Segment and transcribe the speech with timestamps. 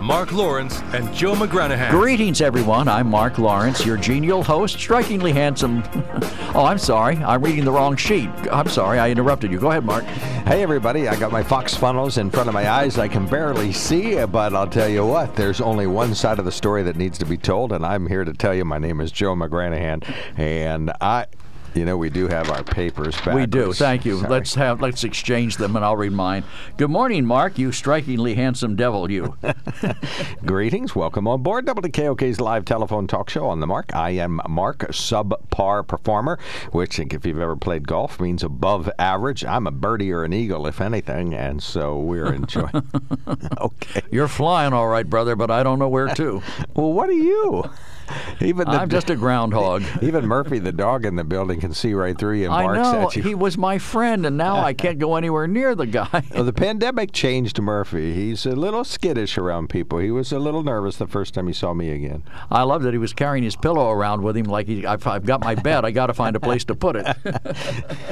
[0.00, 1.90] Mark Lawrence and Joe McGranahan.
[1.90, 2.88] Greetings, everyone.
[2.88, 5.82] I'm Mark Lawrence, your genial host, strikingly handsome.
[6.54, 7.16] oh, I'm sorry.
[7.18, 8.30] I'm reading the wrong sheet.
[8.50, 8.98] I'm sorry.
[8.98, 9.60] I interrupted you.
[9.60, 10.04] Go ahead, Mark.
[10.04, 11.06] Hey, everybody.
[11.06, 12.98] I got my Fox funnels in front of my eyes.
[12.98, 16.52] I can barely see, but I'll tell you what, there's only one side of the
[16.52, 19.12] story that needs to be told, and I'm here to tell you my name is
[19.12, 20.02] Joe McGranahan,
[20.38, 21.26] and I.
[21.74, 23.34] You know, we do have our papers back.
[23.34, 23.72] We do.
[23.72, 24.18] Thank you.
[24.18, 24.28] Sorry.
[24.28, 26.42] Let's have let's exchange them, and I'll read mine.
[26.76, 27.58] Good morning, Mark.
[27.58, 29.36] You strikingly handsome devil, you.
[30.44, 30.96] Greetings.
[30.96, 33.94] Welcome on board WKOK's live telephone talk show on the mark.
[33.94, 36.40] I am Mark, subpar performer,
[36.72, 39.44] which, if you've ever played golf, means above average.
[39.44, 42.90] I'm a birdie or an eagle, if anything, and so we're enjoying.
[43.58, 44.02] okay.
[44.10, 46.42] You're flying all right, brother, but I don't know where to.
[46.74, 47.70] Well, what are you?
[48.40, 49.82] Even the, I'm just a groundhog.
[50.02, 52.78] even Murphy, the dog in the building, can see right through you and I barks
[52.78, 53.22] know at you.
[53.22, 56.08] he was my friend, and now I can't go anywhere near the guy.
[56.40, 58.14] Well, the pandemic changed Murphy.
[58.14, 59.98] He's a little skittish around people.
[59.98, 62.22] He was a little nervous the first time he saw me again.
[62.50, 65.26] I love that he was carrying his pillow around with him like he, I've, I've
[65.26, 65.84] got my bed.
[65.84, 67.06] I got to find a place to put it.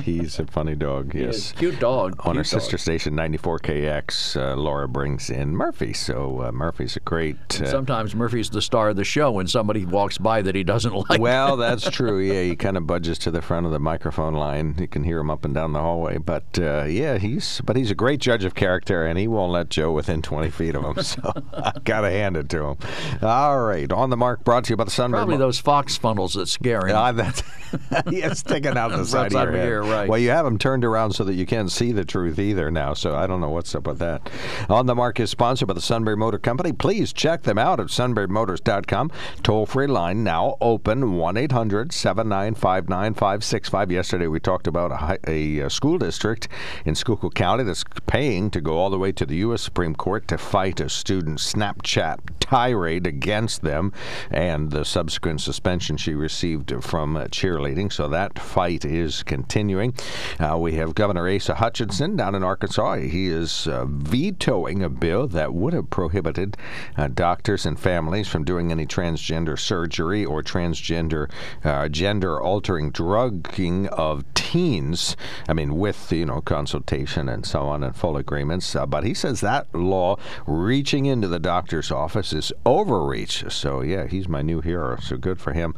[0.05, 1.53] He's a funny dog, yes.
[1.53, 2.17] cute dog.
[2.21, 2.61] On our cute dog.
[2.61, 5.93] sister station, 94KX, uh, Laura brings in Murphy.
[5.93, 7.37] So uh, Murphy's a great.
[7.61, 10.93] Uh, Sometimes Murphy's the star of the show when somebody walks by that he doesn't
[11.11, 11.21] like.
[11.21, 12.19] well, that's true.
[12.21, 14.75] Yeah, he kind of budges to the front of the microphone line.
[14.79, 16.19] You can hear him up and down the hallway.
[16.19, 19.69] But uh, yeah, he's but he's a great judge of character, and he won't let
[19.71, 21.03] Joe within 20 feet of him.
[21.09, 22.77] So I gotta hand it to him.
[23.23, 25.21] All right, on the mark, brought to you by the Sunbury.
[25.21, 26.97] Probably Mo- those fox funnels that scare him.
[26.97, 27.43] Ah, that's
[28.11, 29.65] yeah, sticking out the side of your head.
[29.65, 30.09] here, right.
[30.09, 32.95] Well, you have them turned around so that you can't see the truth either now.
[32.95, 34.29] So I don't know what's up with that.
[34.69, 36.73] On the Mark is sponsored by the Sunbury Motor Company.
[36.73, 39.11] Please check them out at sunburymotors.com.
[39.43, 43.93] Toll free line now open 1 800 795 9565.
[43.93, 46.49] Yesterday we talked about a, a, uh, school district
[46.85, 49.63] in Schuylkill County that's paying to go all the way to the U.S.
[49.63, 53.93] Supreme Court to fight a student Snapchat tirade against them
[54.31, 57.93] and the subsequent suspension she received from uh, cheerleading.
[57.93, 59.95] So that fight is continuing.
[60.41, 62.97] Uh, we have Governor Asa Hutchinson down in Arkansas.
[62.97, 66.57] He is uh, vetoing a bill that would have prohibited
[66.97, 71.31] uh, doctors and families from doing any transgender surgery or transgender
[71.65, 75.17] uh, gender altering drugging of teens.
[75.49, 78.75] I mean, with you know consultation and so on and full agreements.
[78.75, 83.45] Uh, but he says that law reaching into the doctor's office is overreach.
[83.53, 84.99] So yeah, he's my new hero.
[85.01, 85.75] So good for him.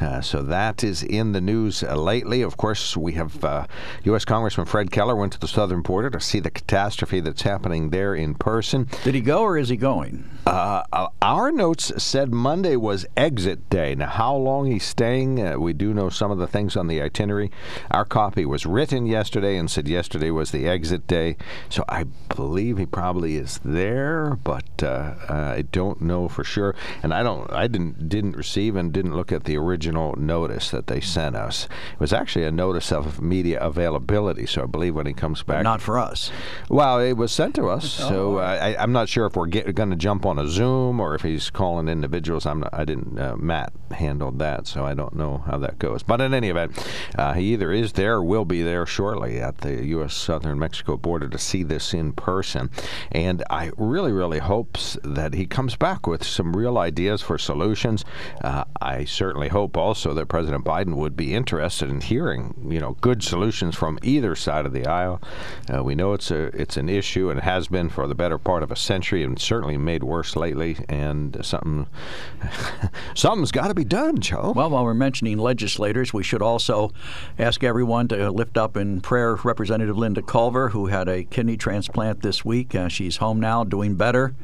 [0.00, 2.42] Uh, so that is in the news uh, lately.
[2.42, 3.66] Of course, we have uh,
[4.04, 4.24] U.S.
[4.24, 8.14] Congressman Fred Keller went to the southern border to see the catastrophe that's happening there
[8.14, 8.88] in person.
[9.02, 10.28] Did he go or is he going?
[10.46, 13.94] Uh, uh, our notes said Monday was exit day.
[13.94, 17.00] Now, how long he's staying, uh, we do know some of the things on the
[17.00, 17.50] itinerary.
[17.90, 21.36] Our copy was written yesterday and said yesterday was the exit day.
[21.70, 26.74] So I believe he probably is there, but uh, I don't know for sure.
[27.02, 30.86] And I don't, I didn't didn't receive and didn't look at the original notice that
[30.86, 31.64] they sent us.
[31.94, 34.44] It was actually a notice of media availability.
[34.46, 36.30] So I believe when he comes back, Not for us.
[36.68, 39.90] well, it was sent to us, so uh, I, I'm not sure if we're going
[39.90, 42.44] to jump on a Zoom or if he's calling individuals.
[42.44, 43.13] I'm not, I didn't.
[43.18, 46.02] Uh, Matt handled that, so I don't know how that goes.
[46.02, 46.72] But in any event,
[47.16, 50.14] uh, he either is there or will be there shortly at the U.S.
[50.14, 52.70] southern Mexico border to see this in person.
[53.12, 58.04] And I really, really hope that he comes back with some real ideas for solutions.
[58.42, 62.96] Uh, I certainly hope also that President Biden would be interested in hearing, you know,
[63.00, 65.20] good solutions from either side of the aisle.
[65.72, 68.62] Uh, we know it's a it's an issue and has been for the better part
[68.62, 70.76] of a century, and certainly made worse lately.
[70.88, 71.86] And something
[73.14, 74.52] something's got to be done, Joe.
[74.54, 76.92] Well, while we're mentioning legislators, we should also
[77.38, 82.22] ask everyone to lift up in prayer Representative Linda Culver, who had a kidney transplant
[82.22, 82.74] this week.
[82.74, 84.34] Uh, she's home now, doing better.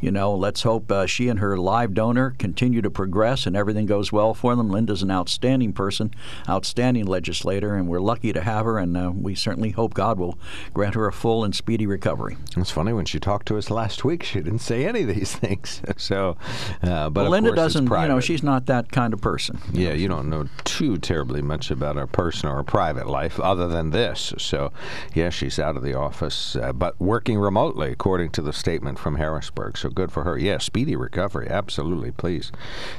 [0.00, 3.86] You know, let's hope uh, she and her live donor continue to progress and everything
[3.86, 4.68] goes well for them.
[4.68, 6.12] Linda's an outstanding person,
[6.48, 10.38] outstanding legislator, and we're lucky to have her, and uh, we certainly hope God will
[10.74, 12.36] grant her a full and speedy recovery.
[12.56, 15.34] It's funny when she talked to us last week, she didn't say any of these
[15.36, 15.82] things.
[15.96, 16.36] so,
[16.82, 18.10] uh, but well, Linda course, doesn't.
[18.10, 19.58] You know, she's not that kind of person.
[19.72, 23.90] Yeah, you don't know too terribly much about her personal or private life other than
[23.90, 24.32] this.
[24.38, 24.72] So,
[25.14, 29.16] yeah, she's out of the office, uh, but working remotely, according to the statement from
[29.16, 29.76] Harrisburg.
[29.76, 30.38] So good for her.
[30.38, 31.48] Yeah, speedy recovery.
[31.48, 32.52] Absolutely, please.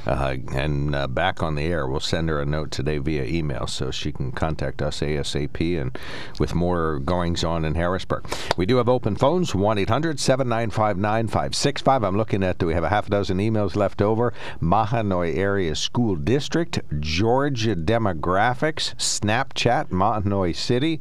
[0.06, 3.68] Uh, and uh, back on the air, we'll send her a note today via email
[3.68, 5.98] so she can contact us ASAP and
[6.40, 8.26] with more goings on in Harrisburg.
[8.58, 12.04] We do have open phones 1 800 795 9565.
[12.04, 14.34] I'm looking at, do we have a half a dozen emails left over?
[14.94, 21.00] Mahanoy Area School District, Georgia Demographics, Snapchat, Mahanoy City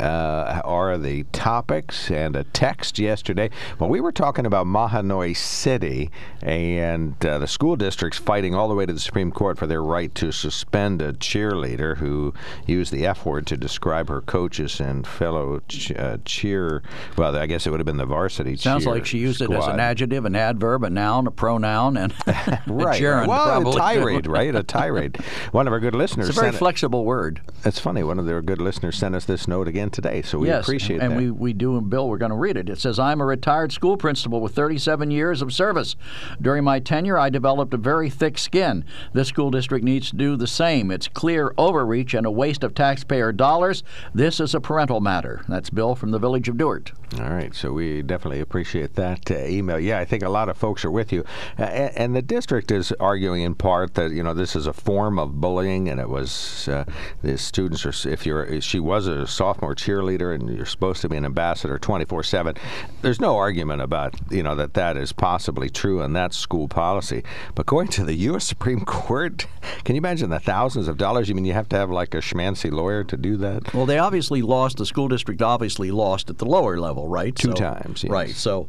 [0.00, 3.48] uh, are the topics, and a text yesterday.
[3.78, 6.10] Well, we were talking about Mahanoy City
[6.42, 9.84] and uh, the school districts fighting all the way to the Supreme Court for their
[9.84, 12.34] right to suspend a cheerleader who
[12.66, 16.82] used the F word to describe her coaches and fellow ch- uh, cheer.
[17.16, 18.56] Well, I guess it would have been the varsity.
[18.56, 19.54] Sounds like she used squad.
[19.54, 22.12] it as an adjective, an adverb, a noun, a pronoun, and
[22.66, 22.98] right.
[23.28, 23.72] Well, probably.
[23.72, 24.54] a tirade, right?
[24.54, 25.16] A tirade.
[25.52, 26.28] One of our good listeners.
[26.28, 27.40] It's a very flexible word.
[27.64, 28.02] It's funny.
[28.02, 31.00] One of their good listeners sent us this note again today, so we yes, appreciate
[31.00, 31.18] and that.
[31.18, 32.68] we, we do, and Bill, we're going to read it.
[32.68, 35.96] It says, I'm a retired school principal with 37 years of service.
[36.40, 38.84] During my tenure, I developed a very thick skin.
[39.12, 40.90] This school district needs to do the same.
[40.90, 43.82] It's clear overreach and a waste of taxpayer dollars.
[44.14, 45.44] This is a parental matter.
[45.48, 46.92] That's Bill from the village of Dewart.
[47.18, 49.80] All right, so we definitely appreciate that uh, email.
[49.80, 51.24] Yeah, I think a lot of folks are with you,
[51.58, 54.72] uh, and, and, the district is arguing in part that you know this is a
[54.72, 56.84] form of bullying, and it was uh,
[57.22, 58.08] the students are.
[58.08, 62.56] If you're, she was a sophomore cheerleader, and you're supposed to be an ambassador 24/7.
[63.02, 67.24] There's no argument about you know that that is possibly true, and that's school policy.
[67.54, 68.44] But going to the U.S.
[68.44, 69.46] Supreme Court,
[69.84, 71.28] can you imagine the thousands of dollars?
[71.28, 73.74] You mean you have to have like a schmancy lawyer to do that?
[73.74, 74.76] Well, they obviously lost.
[74.76, 77.34] The school district obviously lost at the lower level right?
[77.34, 78.10] Two so, times, yes.
[78.10, 78.30] Right.
[78.30, 78.68] So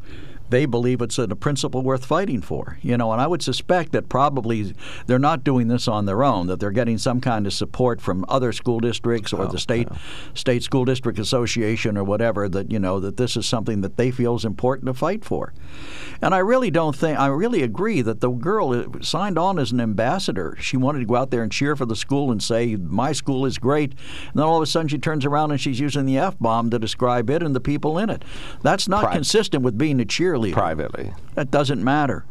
[0.50, 2.78] they believe it's a, principle worth fighting for.
[2.82, 4.74] You know, and I would suspect that probably
[5.08, 6.48] they're not doing this on their own.
[6.48, 9.88] That they're getting some kind of support from other school districts or Oh, the state
[9.90, 9.98] yeah.
[10.34, 12.50] state school district association or whatever.
[12.50, 15.54] That you know that this is something that they feel is important to fight for.
[16.22, 19.72] And I really don't think I really agree that the girl uh, signed on as
[19.72, 20.56] an ambassador.
[20.60, 23.46] She wanted to go out there and cheer for the school and say my school
[23.46, 23.92] is great.
[23.92, 26.70] And then all of a sudden she turns around and she's using the f bomb
[26.72, 28.24] to describe it and the people in it.
[28.62, 30.39] That's not Pri- consistent with being a cheerleader.
[30.52, 31.14] Privately.
[31.36, 32.26] That doesn't matter.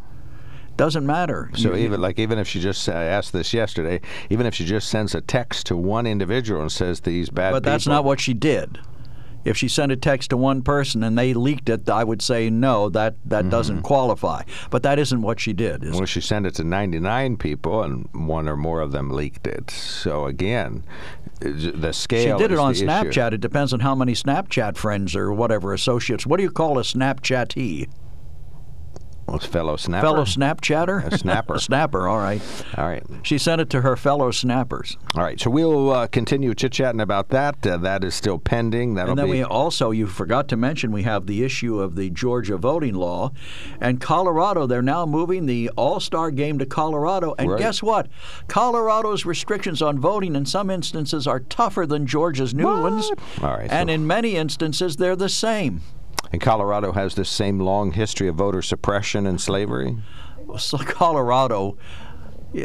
[0.77, 1.51] Doesn't matter.
[1.55, 4.01] So You- even like even if she just uh, asked this yesterday,
[4.31, 7.63] even if she just sends a text to one individual and says these bad but
[7.65, 8.79] that's not what she did.
[9.45, 12.51] If she sent a text to one person and they leaked it, I would say
[12.51, 13.51] no, that, that Mm-hmm.
[13.51, 14.43] doesn't qualify.
[14.69, 15.85] But that isn't what she did.
[15.95, 19.71] Well, she sent it to 99 people, and one or more of them leaked it.
[19.71, 20.83] So again,
[21.41, 22.87] the She did it on the issue.
[22.87, 23.33] Snapchat.
[23.33, 26.27] It depends on how many Snapchat friends or whatever associates.
[26.27, 27.89] What do you call a Snapchatee?
[29.29, 30.07] Well, fellow snapper.
[30.07, 31.05] Fellow Snapchatter?
[31.13, 31.55] A snapper.
[31.57, 32.41] a snapper, all right.
[32.79, 34.97] All right, She sent it to her fellow snappers.
[35.15, 35.39] all right.
[35.39, 37.67] So we'll uh, continue chit chatting about that.
[37.67, 38.95] Uh, that is still pending.
[38.95, 39.33] That'll And then be.
[39.33, 43.33] we also, you forgot to mention, we have the issue of the Georgia voting law.
[43.81, 47.35] And Colorado, they're now moving the All Star game to Colorado.
[47.39, 47.59] And Right.
[47.59, 48.09] guess what?
[48.49, 52.83] Colorado's restrictions on voting in some instances are tougher than Georgia's new What?
[52.83, 53.11] ones.
[53.43, 55.83] All right, And so- in many instances, they're the same.
[56.33, 59.97] And Colorado has this same long history of voter suppression and slavery.
[60.59, 61.77] So Colorado,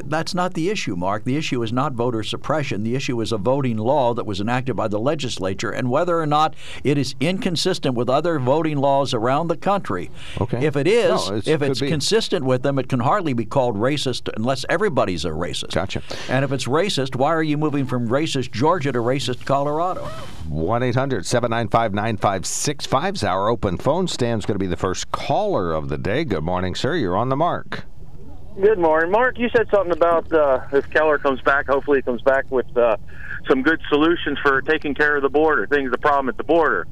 [0.06, 1.24] that's not the issue, Mark.
[1.26, 2.84] The issue is not voter suppression.
[2.84, 6.26] The issue is a voting law that was enacted by the legislature and whether or
[6.26, 10.10] not it is inconsistent with other voting laws around the country.
[10.40, 10.66] Okay.
[10.66, 11.88] If it is, No, it's- if it's be.
[11.90, 15.74] consistent with them, it can hardly be called racist unless everybody's a racist.
[15.74, 16.02] Gotcha.
[16.30, 20.06] And if it's racist, why are you moving from racist Georgia to racist Colorado?
[20.50, 24.08] 1 800 795 9565 is our open phone.
[24.08, 26.24] Stan's going to be the first caller of the day.
[26.24, 26.96] Good morning, sir.
[26.96, 27.86] You're on the mark.
[28.60, 29.40] Good morning, Mark.
[29.40, 31.68] You said something about uh, if Keller comes back.
[31.68, 32.98] Hopefully, he comes back with uh,
[33.48, 36.86] some good solutions for taking care of the border, things the problem at the border.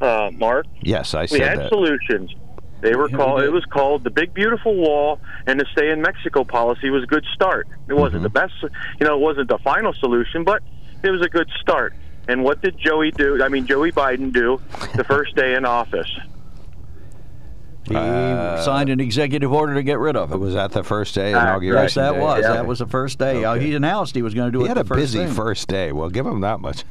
[0.00, 1.68] Uh, Mark, Yes, I said we had that.
[1.68, 2.34] solutions.
[2.80, 3.40] They were Yeah, called.
[3.40, 3.48] did.
[3.48, 7.06] It was called the Big Beautiful Wall, and the Stay in Mexico policy was a
[7.06, 7.68] good start.
[7.88, 10.62] It wasn't the best, you know, it wasn't the final solution, but
[11.04, 11.94] it was a good start.
[12.26, 13.40] And what did Joey do?
[13.42, 14.60] I mean, Joey Biden do
[14.96, 16.10] the first day in office?
[17.92, 20.38] He uh, signed an executive order to get rid of it.
[20.38, 21.82] Was that the first day inauguration?
[21.82, 22.20] Yes, that day?
[22.20, 22.42] was.
[22.42, 22.52] Yeah.
[22.52, 23.44] That was the first day.
[23.44, 23.66] Uh, okay.
[23.66, 24.68] he announced he was going to do he it.
[24.68, 25.32] He had a busy thing.
[25.32, 25.92] first day.
[25.92, 26.84] Well, give him that much.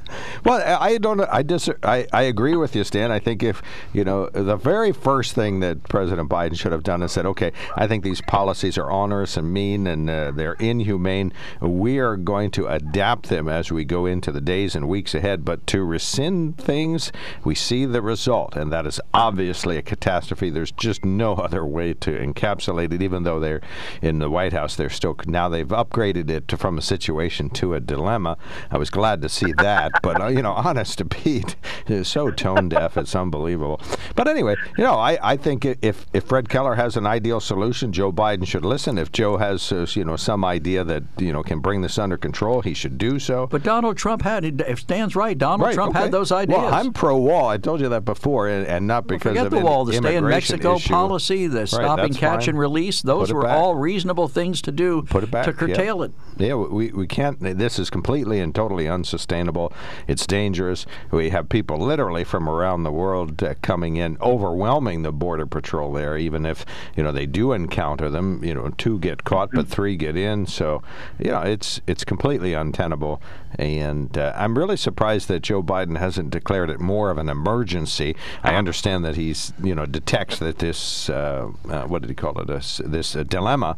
[0.44, 1.22] Well, I don't.
[1.22, 1.70] I dis.
[1.84, 3.12] I, I agree with you, Stan.
[3.12, 3.62] I think if
[3.94, 7.52] you know the very first thing that President Biden should have done is said, okay,
[7.76, 11.34] I think these policies are onerous and mean and uh, they're inhumane.
[11.62, 15.46] We are going to adapt them as we go into the days and weeks ahead.
[15.46, 17.12] But to rescind things,
[17.44, 20.50] we see the result, and that is obviously a catastrophe.
[20.50, 23.02] There's just no other way to encapsulate it.
[23.02, 23.62] Even though they're
[24.02, 27.74] in the White House, they're still now they've upgraded it to, from a situation to
[27.74, 28.38] a dilemma.
[28.70, 31.56] I was glad to see that, but uh, you know, honest to Pete,
[31.88, 33.82] is so tone deaf, it's unbelievable.
[34.16, 37.92] But anyway, you know, I, I think if if Fred Keller has an ideal solution,
[37.92, 38.98] Joe Biden should listen.
[38.98, 42.18] If Joe has uh, you know some idea that you know can bring this under
[42.18, 43.48] control, he should do so.
[43.48, 46.04] But Donald Trump had if Stan's right, Donald right, Trump okay.
[46.04, 46.58] had those ideas.
[46.58, 47.48] Well, I'm pro wall.
[47.48, 50.16] I told you that before, and, and not because well, of the wall, the stay
[50.16, 50.94] in Mexico issue.
[50.94, 52.50] policy, the right, stopping catch fine.
[52.50, 53.02] and release.
[53.02, 53.58] Those were back.
[53.58, 56.06] all reasonable things to do Put it back, to curtail yeah.
[56.06, 56.12] it.
[56.38, 57.40] Yeah, we, we can't.
[57.40, 59.74] This is completely and totally unsustainable.
[60.08, 60.86] It's dangerous.
[61.12, 65.94] We have people literally from around the world uh, coming in, overwhelming the border patrol
[65.94, 66.18] there.
[66.18, 69.96] Even if you know they do encounter them, you know, two get caught, but three
[69.96, 70.46] get in.
[70.46, 70.82] So,
[71.20, 73.22] you know, it's it's completely untenable.
[73.58, 78.16] And uh, I'm really surprised that Joe Biden hasn't declared it more of an emergency.
[78.44, 82.40] I understand that he's you know detects that this uh, uh, what did he call
[82.40, 83.78] it this this uh, dilemma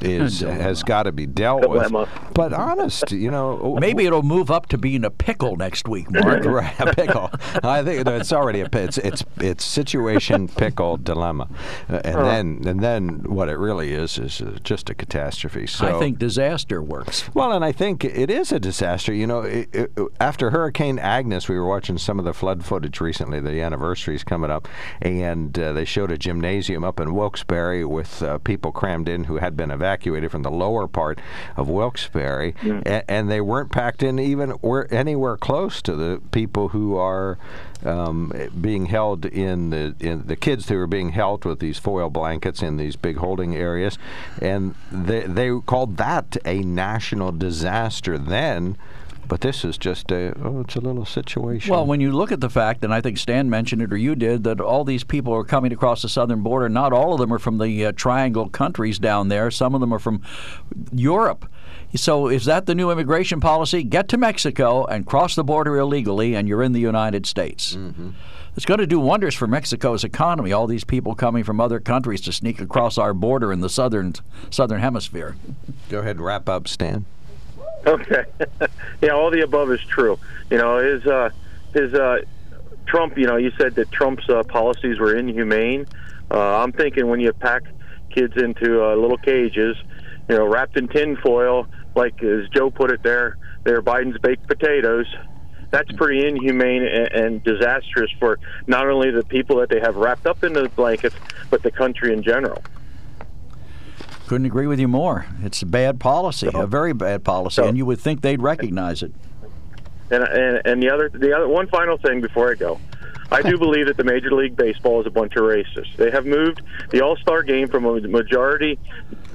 [0.00, 0.62] is Dilemma.
[0.62, 2.00] has got to be dealt Dilemma.
[2.00, 2.34] with.
[2.34, 6.44] But honest, you know, Maybe it'll move up to being a pickle next week, Mark.
[6.44, 7.30] right, a pickle.
[7.62, 11.48] I think it's already a it's it's it's situation pickle dilemma,
[11.88, 15.66] uh, and then and then what it really is is uh, just a catastrophe.
[15.66, 17.24] So I think disaster works.
[17.34, 19.11] well, and I think it is a disaster.
[19.18, 19.90] You know, it, it,
[20.20, 23.40] after Hurricane Agnes, we were watching some of the flood footage recently.
[23.40, 24.68] The anniversary is coming up,
[25.00, 29.36] and uh, they showed a gymnasium up in Wilkes-Barre with uh, people crammed in who
[29.36, 31.20] had been evacuated from the lower part
[31.56, 32.54] of Wilkes-Barre,
[32.86, 37.38] a- and they weren't packed in even where, anywhere close to the people who are
[37.84, 42.10] um, being held in the in the kids who are being held with these foil
[42.10, 43.98] blankets in these big holding areas,
[44.40, 48.76] and they they called that a national disaster then.
[49.28, 51.72] But this is just a oh, it's a little situation.
[51.72, 54.14] Well, when you look at the fact, and I think Stan mentioned it or you
[54.14, 56.68] did, that all these people are coming across the southern border.
[56.68, 59.50] Not all of them are from the uh, Triangle countries down there.
[59.50, 60.22] Some of them are from
[60.92, 61.48] Europe.
[61.94, 63.82] So is that the new immigration policy?
[63.82, 67.74] Get to Mexico and cross the border illegally, and you're in the United States.
[67.74, 68.10] Mm-hmm.
[68.56, 70.52] It's going to do wonders for Mexico's economy.
[70.52, 74.14] All these people coming from other countries to sneak across our border in the southern
[74.50, 75.36] southern hemisphere.
[75.88, 77.06] go ahead wrap up, Stan.
[77.86, 78.24] Okay.
[79.02, 80.18] yeah, all the above is true.
[80.50, 81.30] You know, his uh,
[81.74, 82.18] his uh,
[82.86, 83.16] Trump.
[83.16, 85.86] You know, you said that Trump's uh, policies were inhumane.
[86.30, 87.62] Uh, I'm thinking when you pack
[88.10, 89.76] kids into uh, little cages,
[90.28, 94.46] you know, wrapped in tin foil, like as Joe put it there, they're Biden's baked
[94.46, 95.06] potatoes.
[95.70, 100.26] That's pretty inhumane and, and disastrous for not only the people that they have wrapped
[100.26, 101.16] up in the blankets,
[101.50, 102.62] but the country in general.
[104.32, 105.26] Couldn't agree with you more.
[105.42, 109.02] It's a bad policy, a very bad policy, So- and you would think they'd recognize
[109.02, 109.12] it.
[110.10, 112.80] And, and and the other the other one final thing before I go,
[113.30, 115.94] I do believe that the Major League Baseball is a bunch of racists.
[115.98, 118.78] They have moved the All Star game from a majority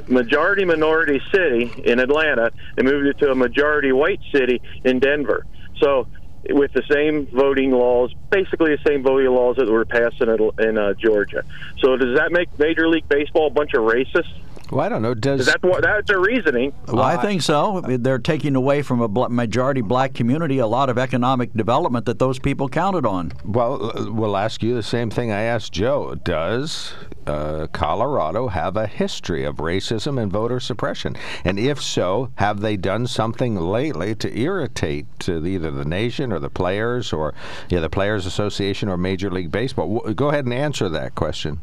[0.08, 5.46] majority minority city in Atlanta and moved it to a majority white city in Denver.
[5.80, 6.08] So
[6.50, 10.80] with the same voting laws, basically the same voting laws that were passed in in
[10.80, 11.44] uh, Georgia.
[11.82, 14.34] So does that make Major League Baseball a bunch of racists?
[14.72, 15.14] Well, I don't know.
[15.14, 16.74] Does That's what that's their reasoning.
[16.88, 17.82] Well, I think so.
[17.82, 22.38] They're taking away from a majority black community a lot of economic development that those
[22.38, 23.32] people counted on.
[23.46, 26.16] Well, uh, we'll ask you the same thing I asked Joe.
[26.16, 26.94] Does
[27.26, 31.16] uh, Colorado have a history of racism and voter suppression?
[31.46, 36.40] And if so, have they done something lately to irritate uh, either the nation or
[36.40, 37.34] the players or
[37.70, 39.96] yeah, the Players Association or Major League Baseball?
[40.00, 41.60] W- Go ahead and answer that question.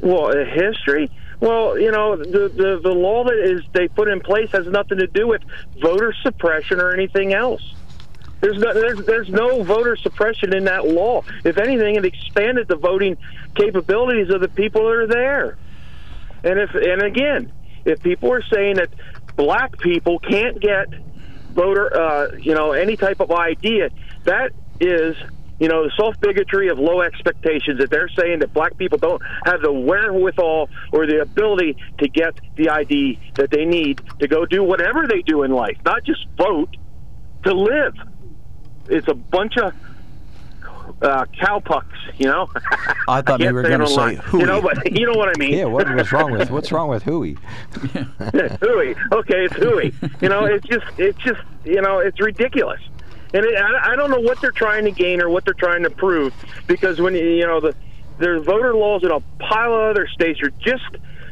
[0.00, 1.10] Well, uh, history.
[1.42, 4.98] Well, you know, the, the the law that is they put in place has nothing
[4.98, 5.42] to do with
[5.82, 7.74] voter suppression or anything else.
[8.40, 11.24] There's no there's there's no voter suppression in that law.
[11.42, 13.18] If anything, it expanded the voting
[13.56, 15.56] capabilities of the people that are there.
[16.44, 17.52] And if and again,
[17.84, 18.90] if people are saying that
[19.34, 20.90] black people can't get
[21.54, 23.90] voter, uh, you know, any type of idea,
[24.26, 25.16] that is
[25.62, 29.22] you know, the soft bigotry of low expectations that they're saying that black people don't
[29.44, 34.44] have the wherewithal or the ability to get the ID that they need to go
[34.44, 36.76] do whatever they do in life, not just vote,
[37.44, 37.94] to live.
[38.88, 39.72] It's a bunch of
[41.00, 42.18] uh, cowpucks.
[42.18, 42.48] You know.
[43.06, 44.40] I thought I you were going to say hooey.
[44.40, 45.52] You know, but you know what I mean.
[45.52, 47.36] Yeah, what was wrong with what's wrong with hooey?
[47.72, 48.96] hooey.
[49.12, 49.94] Okay, it's hooey.
[50.20, 52.80] You know, it's just it's just you know it's ridiculous.
[53.34, 55.84] And it, I, I don't know what they're trying to gain or what they're trying
[55.84, 56.32] to prove
[56.66, 57.74] because when you know the
[58.18, 60.84] there's voter laws in a pile of other states are just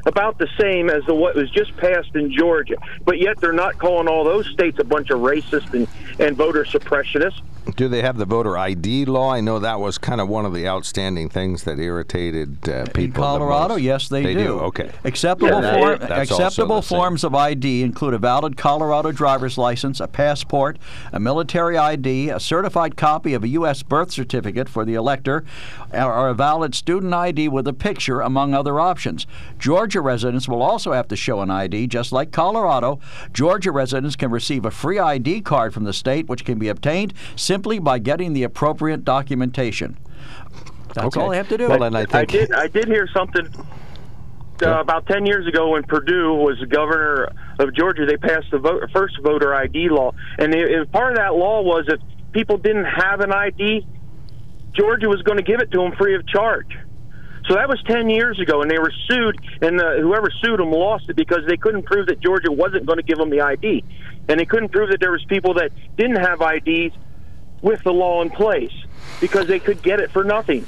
[0.07, 3.79] about the same as the what was just passed in Georgia, but yet they're not
[3.79, 5.89] calling all those states a bunch of racist and,
[6.19, 7.41] and voter suppressionists.
[7.77, 9.33] Do they have the voter ID law?
[9.33, 13.03] I know that was kind of one of the outstanding things that irritated uh, people.
[13.03, 14.45] In Colorado, yes, they, they do.
[14.45, 14.61] do.
[14.61, 14.91] Okay.
[15.05, 16.99] Acceptable, Yeah, form, acceptable also same.
[16.99, 20.79] forms of ID include a valid Colorado driver's license, a passport,
[21.13, 23.83] a military ID, a certified copy of a U.S.
[23.83, 25.45] birth certificate for the elector,
[25.93, 29.27] or a valid student ID with a picture, among other options.
[29.59, 33.01] Georgia residents will also have to show an ID, just like Colorado.
[33.33, 37.13] Georgia residents can receive a free ID card from the state, which can be obtained
[37.35, 39.99] simply by getting the appropriate documentation.
[40.95, 41.21] That's Okay.
[41.21, 41.69] all they have to do.
[41.69, 42.15] Well, and I think...
[42.15, 43.47] I did I did hear something
[44.63, 48.05] uh, about ten years ago when Perdue was the governor of Georgia.
[48.07, 51.87] They passed the vote, first voter ID law, and it- part of that law was
[51.89, 52.01] if
[52.33, 53.87] people didn't have an ID,
[54.73, 56.77] Georgia was going to give it to them free of charge.
[57.49, 60.71] So that was 10 years ago, and they were sued, and uh, whoever sued them
[60.71, 63.85] lost it because they couldn't prove that Georgia wasn't going to give them the ID,
[64.29, 66.95] and they couldn't prove that there was people that didn't have IDs
[67.63, 68.73] with the law in place
[69.21, 70.67] because they could get it for nothing.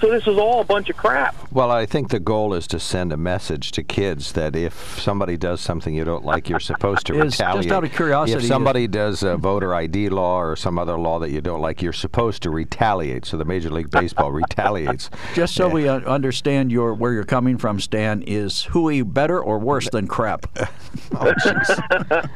[0.00, 1.34] So this is all a bunch of crap.
[1.52, 5.36] Well, I think the goal is to send a message to kids that if somebody
[5.36, 7.72] does something you don't like, you're supposed to Is- just retaliate.
[7.72, 11.18] out of curiosity, if is- somebody does a voter ID law or some other law
[11.18, 13.24] that you don't like, you're supposed to retaliate.
[13.24, 15.10] So the Major League Baseball retaliates.
[15.34, 19.58] Just so we uh, understand your where you're coming from, Stan, is hooey better or
[19.58, 20.46] worse than crap?
[21.12, 22.28] Oh, jeez.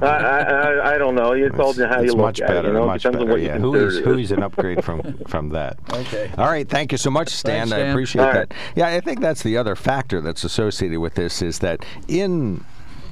[0.00, 1.32] I, I, I- I don't know.
[1.32, 2.68] It's all how you it's look much at better.
[2.68, 2.72] it.
[2.72, 3.30] You know, much depends better.
[3.30, 5.78] on what yeah, consider Who is Who is an upgrade from from that?
[5.92, 6.30] Okay.
[6.42, 6.68] All right.
[6.68, 7.68] Thank you so much, Stan.
[7.68, 8.48] Thanks, I appreciate All right.
[8.48, 8.56] that.
[8.74, 12.64] Yeah, I think that's the other factor that's associated with this is that in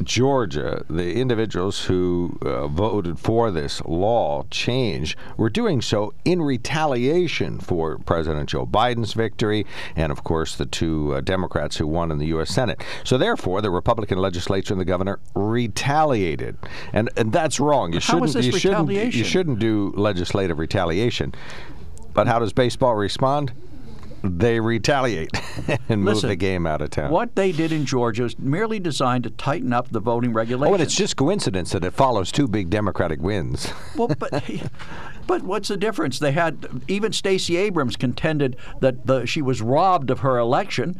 [0.02, 7.60] Georgia, the individuals who uh, voted for this law change were doing so in retaliation
[7.60, 12.18] for President Joe Biden's victory and, of course, the two uh, Democrats who won in
[12.18, 12.50] the U.S.
[12.50, 12.82] Senate.
[13.04, 16.56] So, therefore, the Republican legislature and the governor retaliated,
[16.92, 17.92] and and that's wrong.
[17.92, 18.24] You How shouldn't.
[18.24, 18.90] is this you shouldn't.
[18.90, 21.34] You shouldn't do legislative retaliation.
[22.14, 23.52] But how does baseball respond?
[24.22, 25.30] They retaliate
[25.88, 27.10] and move Listen, the game out of town.
[27.10, 30.70] What they did in Georgia is merely designed to tighten up the voting regulations.
[30.70, 33.72] Oh, and it's just coincidence that it follows two big Democratic wins.
[33.96, 34.44] well, but.
[35.26, 36.18] But what's the difference?
[36.18, 40.98] They had even Stacey Abrams contended that the, she was robbed of her election.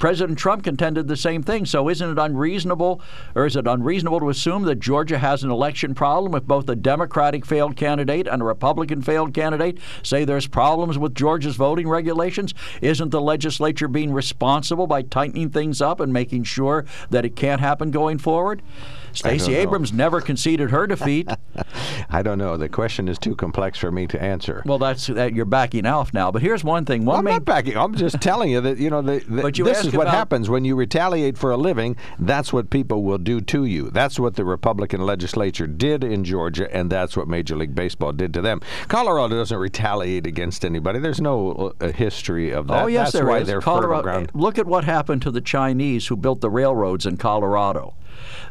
[0.00, 1.66] President Trump contended the same thing.
[1.66, 3.02] So isn't it unreasonable,
[3.36, 6.74] or is it unreasonable to assume that Georgia has an election problem if both a
[6.74, 12.54] Democratic failed candidate and a Republican failed candidate say there's problems with Georgia's voting regulations?
[12.80, 17.60] Isn't the legislature being responsible by tightening things up and making sure that it can't
[17.60, 18.62] happen going forward?
[19.12, 19.54] Stacey.
[19.54, 21.28] Abrams never conceded her defeat.
[22.10, 22.56] I don't know.
[22.56, 24.62] The question is too complex for me to answer.
[24.66, 26.30] Well, that's that you're backing off now.
[26.30, 27.04] But here's one thing.
[27.04, 27.76] One I'm main, not backing.
[27.76, 30.48] I'm just telling you that you know the, the, you this is what about- happens
[30.48, 31.96] when you retaliate for a living.
[32.18, 33.90] That's what people will do to you.
[33.90, 38.32] That's what the Republican legislature did in Georgia, and that's what Major League Baseball did
[38.34, 38.60] to them.
[38.88, 40.98] Colorado doesn't retaliate against anybody.
[40.98, 42.84] There's no uh, history of that.
[42.84, 43.46] Oh yes, that's there why is.
[43.46, 44.26] they're Colorado.
[44.34, 47.94] Look at what happened to the Chinese who built the railroads in Colorado.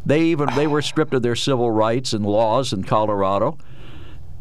[0.05, 3.57] They even they were stripped of their civil rights and laws in Colorado,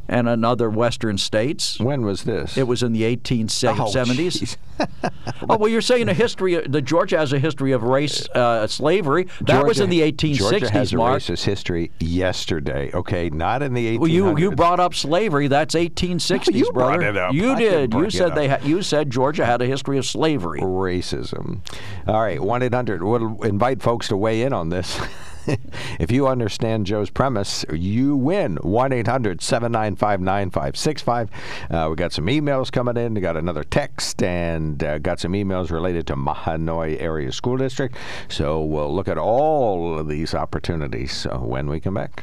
[0.09, 1.79] and in other Western states.
[1.79, 2.57] When was this?
[2.57, 3.77] It was in the 1870s.
[3.94, 4.57] jeez.
[5.51, 6.55] Oh, well, you're saying a history.
[6.66, 9.29] The Georgia has a history of race uh, slavery.
[9.42, 12.90] That was in the 1860s, Georgia has a racist history yesterday.
[12.92, 14.01] Okay, not in the 1800s.
[14.01, 15.49] Well, you you brought up slavery.
[15.49, 16.99] That's 1860s, you brother.
[16.99, 17.33] brought it up.
[17.33, 17.94] You I did.
[17.94, 18.49] You said they.
[18.49, 20.61] Ha- you said Georgia had a history of slavery.
[20.61, 21.61] racism.
[22.07, 23.03] All right, 1 800.
[23.03, 25.01] We'll invite folks to weigh in on this.
[26.01, 28.57] if you understand Joe's premise, you win.
[28.57, 31.31] 1 800 795 9565.
[31.71, 33.15] Uh, We got some emails coming in.
[33.15, 37.97] We got another text and uh, got some emails related to Mahanoy Area School District.
[38.29, 42.23] So we'll look at all of these opportunities uh, when we come back.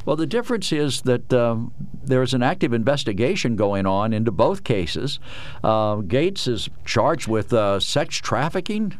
[0.06, 5.18] Well, the difference is that um, there's an active investigation going on into both cases.
[5.64, 8.96] Uh, Gates is charged with uh, sex trafficking.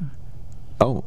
[0.81, 1.05] Oh.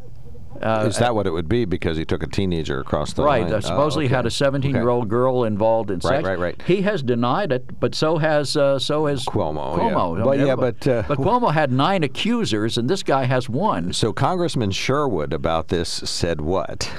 [0.62, 3.44] is that what it would be because he took a teenager across the right.
[3.44, 3.54] line?
[3.54, 4.16] Uh, supposedly oh, okay.
[4.16, 6.24] had a 17-year-old girl involved in Right, sex.
[6.28, 6.40] right, right.
[6.40, 6.62] right.
[6.66, 9.84] He has denied it, but so has uh, so has Cuomo, yeah.
[9.84, 10.20] Cuomo.
[10.22, 13.50] I Well, mean, yeah, but, uh, but Cuomo had nine accusers, and this guy has
[13.50, 13.92] one.
[13.94, 16.90] So Congressman Sherwood about this said what?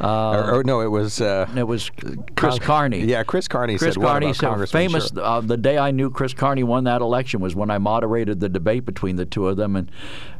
[0.00, 1.90] Or, or no, it was uh, It was
[2.36, 3.00] Chris Carney.
[3.00, 5.10] Yeah, Chris Carney Chris said what Carney said famous.
[5.16, 8.48] Uh, the day I knew Chris Carney won that election was when I moderated the
[8.48, 9.90] debate between the two of them, and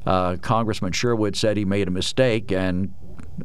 [0.07, 2.95] uh, Congressman Sherwood said he made a mistake, and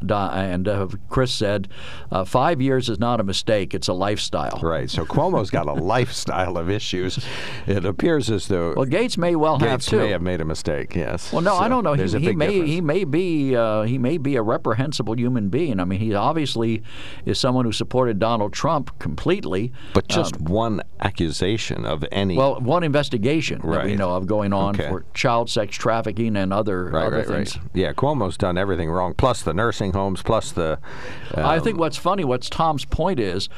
[0.01, 1.67] and uh, Chris said,
[2.11, 4.59] uh, five years is not a mistake; it's a lifestyle.
[4.61, 4.89] Right.
[4.89, 7.23] So Cuomo's got a lifestyle of issues.
[7.67, 9.97] It appears as though Well, Gates may well have Gates too.
[9.99, 10.95] may have made a mistake.
[10.95, 11.31] Yes.
[11.31, 11.93] Well, no, I don't know.
[11.93, 12.69] He, he may difference.
[12.69, 15.79] he may be uh, he may be a reprehensible human being.
[15.79, 16.83] I mean, he obviously
[17.25, 19.71] is someone who supported Donald Trump completely.
[19.93, 22.33] But just one accusation of any.
[22.33, 23.97] Um, Well, one investigation that we Right.
[23.97, 24.89] know of going on Okay.
[24.89, 27.57] for child sex trafficking and other right, other right, things.
[27.57, 27.65] right.
[27.73, 29.13] Yeah, Cuomo's done everything wrong.
[29.15, 30.21] Plus the nursing homes.
[30.21, 30.79] Plus the.
[31.35, 33.49] I um, think what's funny, what's Tom's point is.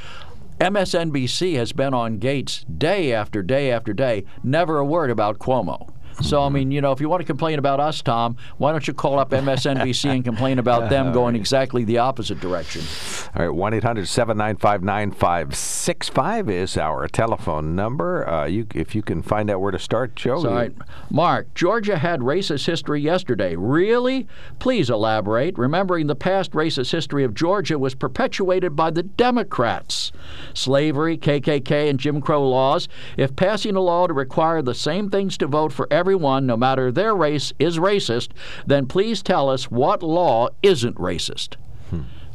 [0.59, 5.91] MSNBC has been on Gates day after day after day, never a word about Cuomo.
[6.21, 8.88] So, I mean, you know, if you want to complain about us, Tom, why don't
[8.88, 12.82] you call up MSNBC and complain about them going exactly the opposite direction?
[13.36, 18.28] All right, 1 800 795 9565 is our telephone number.
[18.28, 20.38] Uh, you, if you can find out where to start, Joe.
[20.38, 20.73] All right.
[21.10, 23.56] Mark, Georgia had racist history yesterday.
[23.56, 24.28] Really?
[24.60, 25.58] Please elaborate.
[25.58, 30.12] Remembering the past racist history of Georgia was perpetuated by the Democrats.
[30.54, 32.88] Slavery, KKK, and Jim Crow laws.
[33.17, 36.91] If passing a law to require the same things to vote for everyone, no matter
[36.91, 38.29] their race, is racist,
[38.67, 41.55] then please tell us what law isn't racist.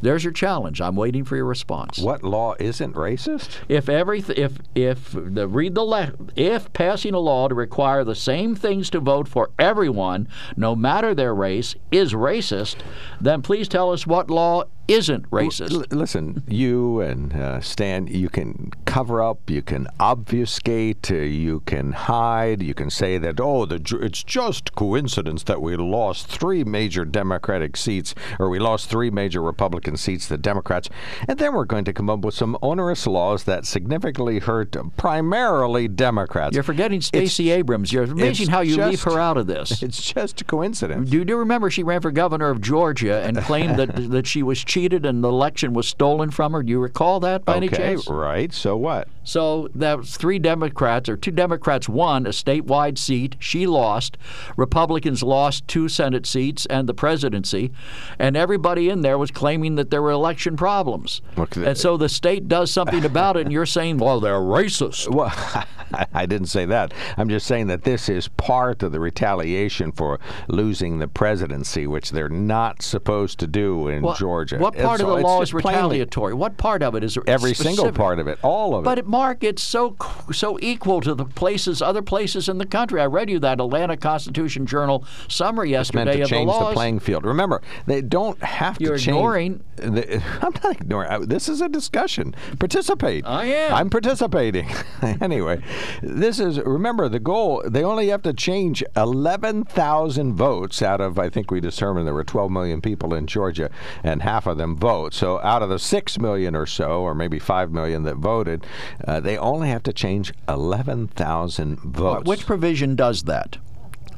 [0.01, 0.81] There's your challenge.
[0.81, 1.99] I'm waiting for your response.
[1.99, 3.59] What law isn't racist?
[3.69, 8.15] If every if if the read the le- if passing a law to require the
[8.15, 12.77] same things to vote for everyone, no matter their race, is racist,
[13.21, 15.71] then please tell us what law isn't racist.
[15.71, 21.61] L- listen, you and uh, Stan, you can cover up, you can obfuscate, uh, you
[21.61, 26.63] can hide, you can say that oh, the, it's just coincidence that we lost three
[26.63, 30.89] major Democratic seats, or we lost three major Republican seats, the Democrats,
[31.27, 35.87] and then we're going to come up with some onerous laws that significantly hurt primarily
[35.87, 36.53] Democrats.
[36.53, 37.91] You're forgetting Stacey Abrams.
[37.91, 39.81] You're amazing how you leave her out of this.
[39.91, 41.09] It's just a coincidence.
[41.09, 44.43] Do you do remember she ran for governor of Georgia and claimed that that she
[44.43, 46.63] was cheated and the election was stolen from her?
[46.63, 48.09] Do you recall that by any okay, chance?
[48.09, 48.51] right.
[48.51, 49.07] So what?
[49.23, 53.35] So that was three Democrats, or two Democrats won a statewide seat.
[53.39, 54.17] She lost.
[54.57, 57.71] Republicans lost two Senate seats and the presidency.
[58.17, 61.21] And everybody in there was claiming that there were election problems.
[61.37, 65.13] Look, and so the state does something about it, and you're saying, well, they're racist.
[65.13, 65.31] Well,
[66.13, 66.93] I didn't say that.
[67.17, 72.11] I'm just saying that this is part of the retaliation for losing the presidency, which
[72.11, 74.57] they're not supposed to do in Well, Georgia.
[74.61, 76.33] What part It's- of the law is plainly- retaliatory?
[76.33, 77.75] What part of it is Every specific?
[77.77, 79.01] single part of it, all of But it.
[79.01, 79.95] it, Mark, it's so
[80.31, 83.01] so equal to the places, other places in the country.
[83.01, 86.47] I read you that Atlanta Constitution Journal summary yesterday It's meant to of the change
[86.47, 86.67] laws.
[86.69, 87.25] the playing field.
[87.25, 89.15] Remember, they don't have You're to change.
[89.17, 91.09] ignoring- The, I'm not ignoring.
[91.09, 92.35] I- This is a discussion.
[92.59, 93.25] Participate.
[93.25, 93.73] I am.
[93.75, 94.67] I'm participating.
[95.21, 95.61] anyway,
[96.01, 96.59] this is.
[96.59, 97.63] Remember, the goal.
[97.67, 101.17] They only have to change 11,000 votes out of.
[101.19, 103.69] I think we determined there were 12 million people in Georgia,
[104.03, 105.13] and half of them vote.
[105.13, 108.65] So out of the six million or so, or maybe five million that voted,
[109.07, 112.27] uh, they only have to change 11,000 votes.
[112.27, 113.57] Which provision does that?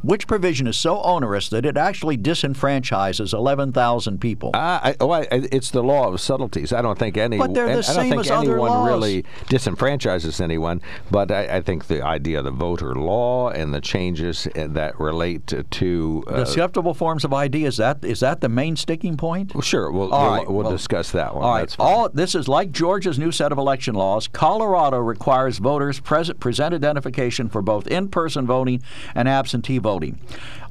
[0.04, 4.52] Which provision is so onerous that it actually disenfranchises 11,000 people?
[4.54, 6.74] Uh, I, oh, I, it's the law of subtleties.
[6.74, 7.38] I don't think any.
[7.38, 8.90] But they're the I don't same think as other anyone laws.
[8.90, 10.82] really disenfranchises anyone.
[11.10, 15.00] But I, I think the idea of the voter law and the changes uh, that
[15.00, 15.64] relate to.
[15.64, 19.56] to uh, the acceptable forms of ID is that is that the main sticking point?
[19.56, 21.46] well, sure, we'll All we'll, right, we'll well, discuss that one.
[21.46, 21.76] All right.
[21.80, 24.28] All this is like Georgia's new set of election laws.
[24.28, 28.84] Colorado requires voters present present identification for both in-person voting
[29.16, 29.93] and absentee voting.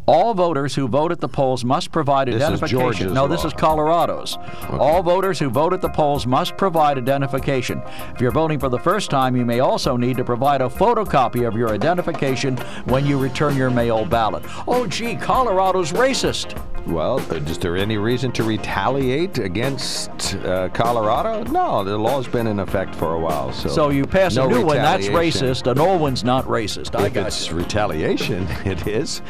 [0.07, 3.15] All voters who vote at the polls must provide This identification.
[3.15, 3.47] No, this law.
[3.47, 4.37] is Colorado's.
[4.71, 7.81] All voters who vote at the polls must provide identification.
[8.13, 11.47] If you're voting for the first time, you may also need to provide a photocopy
[11.47, 12.57] of your identification
[12.87, 14.43] when you return your mail ballot.
[14.67, 16.61] Oh, gee, Colorado's racist.
[16.87, 21.45] Well, is there any reason to retaliate against uh, Colorado?
[21.45, 23.53] No, the law's been in effect for a while.
[23.53, 26.99] So, So you pass no a new one that's racist, an old one's not racist.
[26.99, 27.55] I If got it's you.
[27.57, 29.23] retaliation, it is.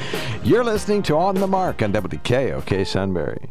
[0.43, 3.51] You're listening to On the Mark on WKOK Sunbury.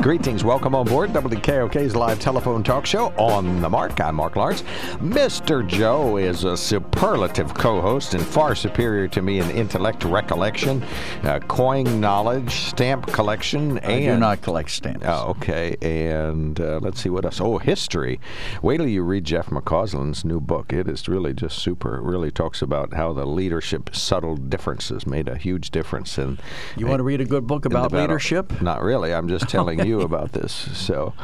[0.00, 0.44] Greetings.
[0.44, 4.00] Welcome on board WKOK's live telephone talk show on the mark.
[4.00, 4.62] I'm Mark Lawrence.
[4.96, 5.66] Mr.
[5.66, 10.82] Joe is a superlative co host and far superior to me in intellect, recollection,
[11.24, 14.04] uh, coin knowledge, stamp collection, I and.
[14.04, 15.04] do not collect stamps.
[15.06, 15.76] Oh, okay.
[15.82, 17.38] And uh, let's see what else.
[17.38, 18.20] Oh, history.
[18.62, 20.72] Wait till you read Jeff McCausland's new book.
[20.72, 21.96] It is really just super.
[21.98, 26.16] It really talks about how the leadership subtle differences made a huge difference.
[26.16, 26.38] In,
[26.78, 28.62] You want to read a good book about leadership?
[28.62, 29.12] Not really.
[29.12, 30.52] I'm just telling you about this.
[30.52, 31.14] So,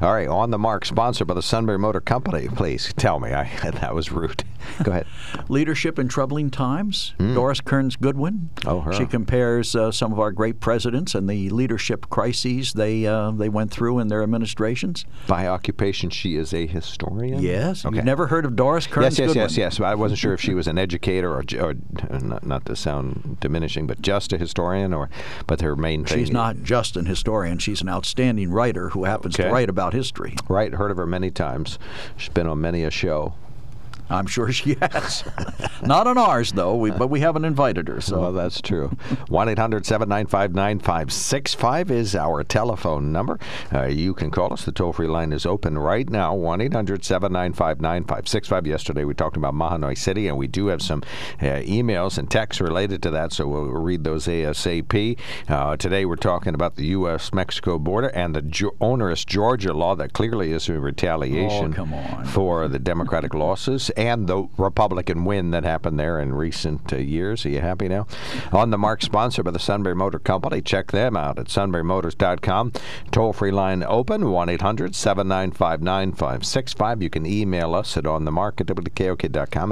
[0.00, 2.48] all right, on the mark, sponsored by the Sunbury Motor Company.
[2.48, 3.32] Please tell me.
[3.32, 4.44] I that was rude.
[4.82, 5.06] Go ahead.
[5.48, 7.14] Leadership in Troubling Times.
[7.18, 8.50] Doris Kearns Goodwin.
[8.64, 8.92] Oh, her.
[8.92, 13.48] She compares uh, some of our great presidents and the leadership crises they uh, they
[13.48, 15.04] went through in their administrations.
[15.26, 17.42] By occupation, she is a historian.
[17.42, 17.84] Yes.
[17.84, 17.96] Okay.
[17.96, 19.36] You've never heard of Doris Yes, Kearns yes, Goodwin?
[19.36, 19.80] yes, yes.
[19.80, 21.74] I wasn't sure if she was an educator or, or
[22.20, 25.08] not, not to sound diminishing, but just a historian, or
[25.46, 26.18] but her main thing.
[26.18, 27.58] She's not just an historian.
[27.58, 28.15] She's an outstanding
[28.46, 29.44] writer who happens Okay.
[29.48, 30.34] to write about history.
[30.48, 31.78] Right, heard of her many times.
[32.16, 33.34] She's been on many a show.
[34.08, 35.24] I'm sure she has.
[35.82, 38.00] Not on ours, though, we, but we haven't invited her.
[38.00, 38.88] So Well, that's true.
[39.28, 43.38] 1 800 795 9565 is our telephone number.
[43.72, 44.64] Uh, you can call us.
[44.64, 48.66] The toll free line is open right now 1 800 795 9565.
[48.66, 51.02] Yesterday we talked about Mahanoy City, and we do have some
[51.40, 55.18] uh, emails and texts related to that, so we'll read those ASAP.
[55.48, 57.32] Uh, today we're talking about the U.S.
[57.32, 61.94] Mexico border and the jo- onerous Georgia law that clearly is a retaliation Oh, come
[61.94, 62.24] on.
[62.26, 67.46] for the Democratic losses and the Republican win that happened there in recent uh, years.
[67.46, 68.06] Are you happy now?
[68.52, 70.60] On the mark, sponsored by the Sunbury Motor Company.
[70.60, 72.72] Check them out at sunburymotors.com.
[73.10, 77.02] Toll free line open 1 800 795 9565.
[77.02, 78.60] You can email us at onthemark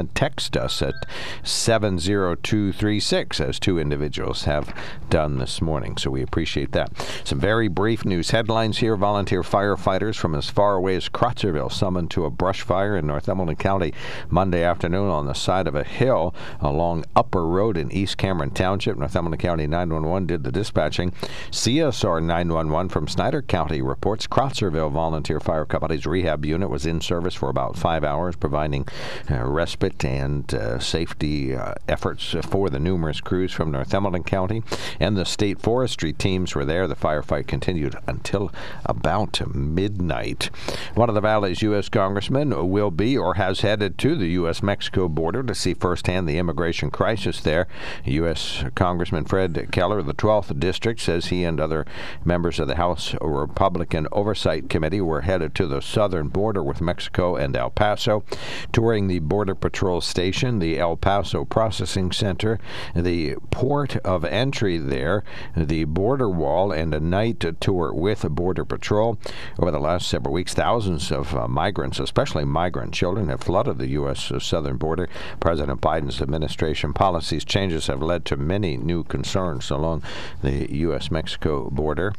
[0.00, 0.94] and text us at
[1.42, 4.74] 70236, as two individuals have
[5.10, 5.96] done this morning.
[5.96, 6.92] So we appreciate that.
[7.24, 8.96] Some very brief news headlines here.
[8.96, 13.58] Volunteer firefighters from as far away as Kratzerville summoned to a brush fire in Northumberland
[13.58, 13.92] County
[14.28, 18.96] Monday afternoon on the side of a hill along Upper Road in East Cameron Township.
[18.96, 21.12] Northumberland County 911 did the dispatching.
[21.50, 27.34] CSR 911 from Snyder County reports Kratzerville Volunteer Fire Company's rehab unit was in service
[27.34, 28.86] for about five hours, providing
[29.30, 34.62] uh, respite and uh, safety uh, efforts for the numerous crews from Northumberland County.
[35.00, 36.86] And the state forestry teams were there.
[36.86, 38.52] The firefight continued until
[38.84, 40.50] about midnight.
[40.94, 41.88] One of the Valley's U.S.
[41.88, 44.62] congressmen will be or has headed to the U.S.
[44.62, 47.66] Mexico border to see firsthand the immigration crisis there.
[48.04, 48.64] U.S.
[48.74, 51.86] Congressman Fred Keller of the 12th District says he and other
[52.22, 57.34] members of the House Republican Oversight Committee were headed to the southern border with Mexico
[57.36, 58.24] and El Paso,
[58.72, 62.58] touring the Border Patrol station, the El Paso Processing Center,
[62.94, 65.24] the port of entry there,
[65.56, 69.18] the border wall, and a night tour with Border Patrol.
[69.58, 73.93] Over the last several weeks, thousands of uh, migrants, especially migrant children, have flooded the
[73.94, 74.32] U.S.
[74.40, 75.08] southern border.
[75.40, 80.02] President Biden's administration policies changes have led to many new concerns along
[80.42, 81.10] the U.S.
[81.10, 82.12] Mexico border.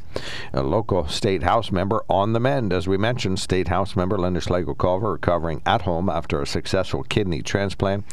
[0.54, 4.42] A local state House member on the mend, as we mentioned, State House member Linda
[4.42, 8.06] Schlegel Culver recovering at home after a successful kidney transplant.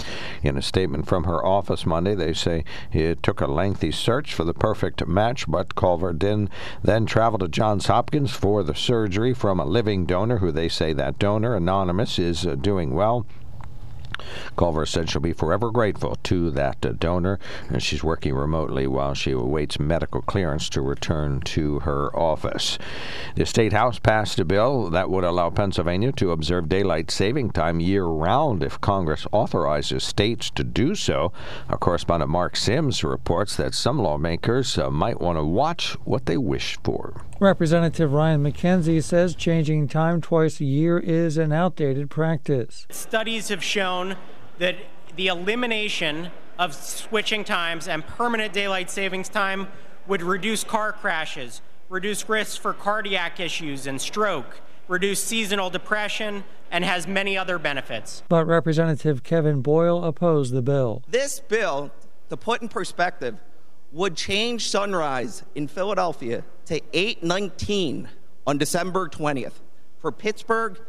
[0.43, 4.45] In a statement from her office Monday, they say it took a lengthy search for
[4.45, 6.51] the perfect match, but Culver did,
[6.83, 10.93] then traveled to Johns Hopkins for the surgery from a living donor who they say
[10.93, 13.27] that donor, anonymous, is uh, doing well.
[14.57, 19.15] Culver said she'll be forever grateful to that uh, donor, and she's working remotely while
[19.15, 22.79] she awaits medical clearance to return to her office.
[23.35, 27.81] The State House passed a bill that would allow Pennsylvania to observe daylight saving time
[27.81, 31.33] year round if Congress authorizes states to do so.
[31.69, 36.37] Our correspondent Mark Sims reports that some lawmakers uh, might want to watch what they
[36.37, 37.25] wish for.
[37.41, 42.87] Representative Ryan Mackenzie says changing time twice a year is an outdated practice.
[42.91, 44.12] Studies have shown
[44.59, 44.77] that
[45.17, 49.69] the elimination of switching times and permanent daylight savings time
[50.07, 56.85] would reduce car crashes, reduce risks for cardiac issues and stroke, reduce seasonal depression, and
[56.85, 58.23] has many other benefits.
[58.29, 61.03] But Representative Kevin Boyle opposed the bill.
[61.09, 61.91] This bill,
[62.31, 63.37] to put in perspective,
[63.93, 68.09] would change sunrise in Philadelphia to 8:19
[68.47, 69.61] on December 20th.
[69.99, 70.81] For Pittsburgh,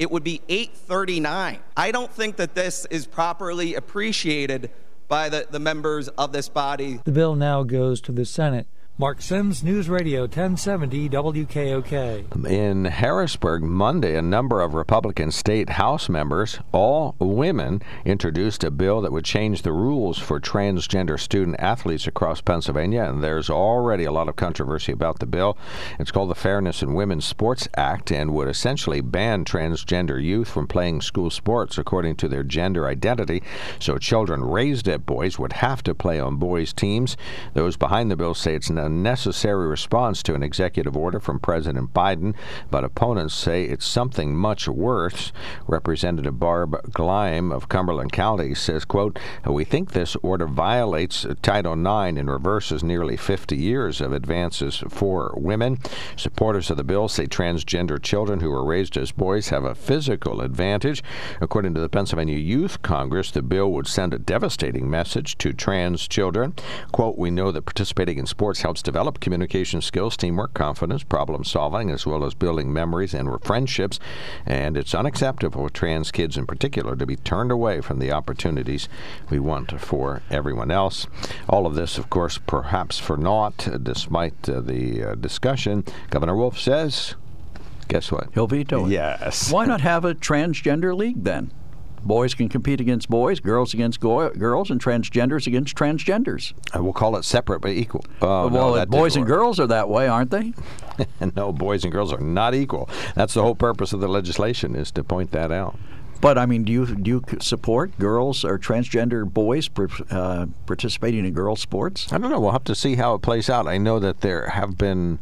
[0.00, 1.58] it would be 8:39.
[1.76, 4.70] I don't think that this is properly appreciated
[5.08, 7.00] by the, the members of this body.
[7.04, 8.66] The bill now goes to the Senate.
[9.00, 12.46] Mark Sims, News Radio 1070 WKOK.
[12.46, 19.00] In Harrisburg, Monday, a number of Republican state House members, all women, introduced a bill
[19.00, 24.12] that would change the rules for transgender student athletes across Pennsylvania, and there's already a
[24.12, 25.56] lot of controversy about the bill.
[25.98, 30.66] It's called the Fairness in Women's Sports Act and would essentially ban transgender youth from
[30.66, 33.42] playing school sports according to their gender identity.
[33.78, 37.16] So children raised at boys would have to play on boys' teams.
[37.54, 41.94] Those behind the bill say it's not necessary response to an executive order from President
[41.94, 42.34] Biden,
[42.70, 45.32] but opponents say it's something much worse.
[45.66, 52.18] Representative Barb Gleim of Cumberland County says, quote, We think this order violates Title IX
[52.18, 55.78] and reverses nearly 50 years of advances for women.
[56.16, 60.40] Supporters of the bill say transgender children who are raised as boys have a physical
[60.40, 61.02] advantage.
[61.40, 66.08] According to the Pennsylvania Youth Congress, the bill would send a devastating message to trans
[66.08, 66.54] children.
[66.92, 71.90] Quote, We know that participating in sports helps develop communication skills, teamwork, confidence, problem solving,
[71.90, 73.98] as well as building memories and friendships.
[74.46, 78.88] And it's unacceptable for trans kids in particular to be turned away from the opportunities
[79.28, 81.06] we want for everyone else.
[81.48, 85.84] All of this, of course, perhaps for naught, despite uh, the uh, discussion.
[86.10, 87.14] Governor Wolf says,
[87.88, 88.28] guess what?
[88.34, 88.90] He'll veto it.
[88.90, 89.50] Yes.
[89.52, 91.52] Why not have a transgender league then?
[92.04, 96.52] Boys can compete against boys, girls against go- girls, and transgenders against transgenders.
[96.74, 98.04] Uh, we'll call it separate but equal.
[98.22, 100.54] Oh, well, no, boys and girls are that way, aren't they?
[101.36, 102.88] no, boys and girls are not equal.
[103.14, 105.76] That's the whole purpose of the legislation is to point that out.
[106.20, 109.70] But I mean, do you do you support girls or transgender boys
[110.10, 112.12] uh, participating in girls' sports?
[112.12, 112.38] I don't know.
[112.38, 113.66] We'll have to see how it plays out.
[113.66, 115.18] I know that there have been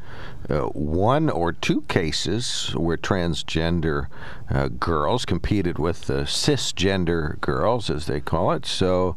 [0.50, 4.06] uh, one or two cases where transgender
[4.50, 8.64] uh, girls competed with uh, cisgender girls, as they call it.
[8.64, 9.16] So,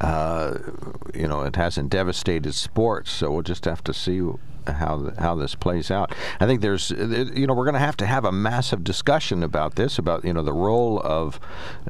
[0.00, 0.58] uh,
[1.14, 3.10] you know, it hasn't devastated sports.
[3.10, 4.20] So we'll just have to see
[4.66, 6.14] how how this plays out.
[6.40, 9.74] I think there's you know we're going to have to have a massive discussion about
[9.76, 11.40] this about you know the role of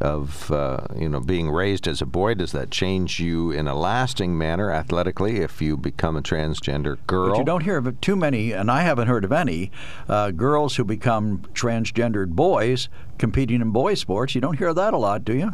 [0.01, 2.35] of uh, you know being raised as a boy.
[2.35, 7.31] Does that change you in a lasting manner athletically if you become a transgender girl?
[7.31, 9.71] But you don't hear of too many, and I haven't heard of any
[10.09, 14.35] uh, girls who become transgendered boys competing in boy sports.
[14.35, 15.53] You don't hear that a lot, do you?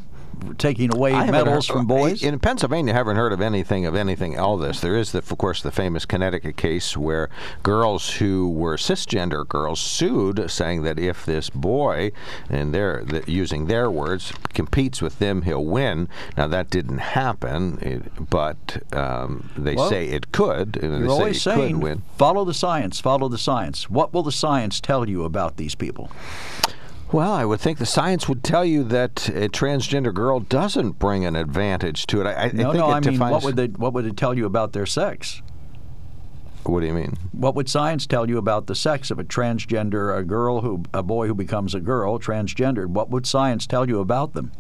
[0.59, 2.23] Taking away medals heard- from boys.
[2.23, 4.81] In Pennsylvania, I haven't heard of anything of anything all this.
[4.81, 7.29] There is, the, of course, the famous Connecticut case where
[7.63, 12.13] girls who were cisgender girls sued, saying that if this boy,
[12.51, 16.09] and that using their words, competes with them, he'll win.
[16.37, 20.77] Now that didn't happen, it, but um, they Well, say it could.
[20.83, 22.03] And You're they always say saying, could win.
[22.17, 23.89] follow the science, follow the science.
[23.89, 26.11] What will the science tell you about these people?
[27.13, 31.27] Well, I would think the science would tell you that a transgender girl doesn't bring
[31.27, 32.27] an advantage to it.
[32.27, 32.91] I, I no, think no.
[32.91, 35.43] it I mean, what would they, what would it tell you about their sex?
[36.65, 37.19] What do you mean?
[37.33, 41.03] What would science tell you about the sex of a transgender, a girl who, a
[41.03, 42.87] boy who becomes a girl, transgendered?
[42.87, 44.53] What would science tell you about them?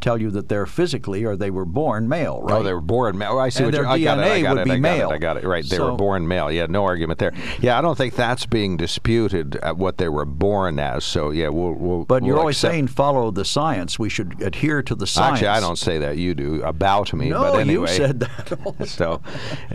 [0.00, 2.54] Tell you that they're physically or they were born male, right?
[2.58, 3.32] Oh, they were born male.
[3.32, 3.84] Oh, I see And what you're.
[3.84, 4.22] their I got it.
[4.22, 4.64] I DNA got would it.
[4.64, 5.10] be I got male.
[5.10, 5.44] It, I got it.
[5.44, 5.64] Right.
[5.68, 6.50] They So- were born male.
[6.52, 7.32] Yeah, no argument there.
[7.60, 11.04] Yeah, I don't think that's being disputed at what they were born as.
[11.04, 11.72] So yeah, we'll.
[11.72, 13.98] we'll But you're always accept- saying follow the science.
[13.98, 15.34] We should adhere to the science.
[15.38, 16.16] Actually, I don't say that.
[16.16, 17.30] You do about me.
[17.30, 17.90] No, but anyway.
[17.90, 18.58] you said that.
[18.88, 19.20] So,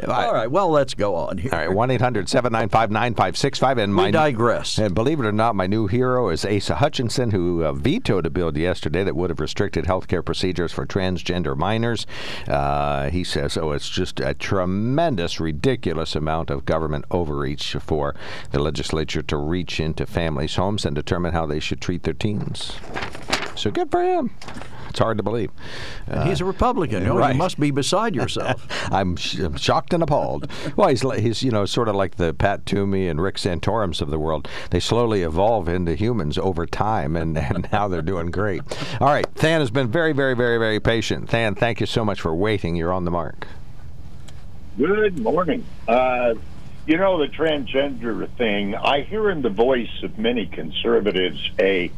[0.08, 0.50] All right.
[0.50, 1.52] Well, let's go on here.
[1.54, 3.78] All right, 1 800 795 9565.
[3.78, 4.78] And We my digress.
[4.78, 8.30] And believe it or not, my new hero is Asa Hutchinson, who uh, vetoed a
[8.30, 12.06] bill yesterday that would have restricted health procedures for transgender minors.
[12.48, 18.16] Uh, he says, oh, it's just a tremendous, ridiculous amount of government overreach for
[18.52, 22.74] the legislature to reach into families' homes and determine how they should treat their teens.
[23.56, 24.32] So good for him.
[24.94, 25.50] It's hard to believe.
[26.06, 27.08] And he's a Republican.
[27.08, 27.34] Oh, right.
[27.34, 28.68] You must be beside yourself.
[28.92, 30.48] I'm, sh- I'm shocked and appalled.
[30.76, 34.12] Well, he's he's you know sort of like the Pat Toomey and Rick Santorums of
[34.12, 34.48] the world.
[34.70, 38.62] They slowly evolve into humans over time, and, and now they're doing great.
[39.02, 41.30] All right, Than has been very, very, very, very patient.
[41.30, 42.76] Than, thank you so much for waiting.
[42.76, 43.48] You're on the mark.
[44.78, 45.66] Good morning.
[45.88, 46.36] Uh,
[46.86, 51.92] you know, the transgender thing, I hear in the voice of many conservatives a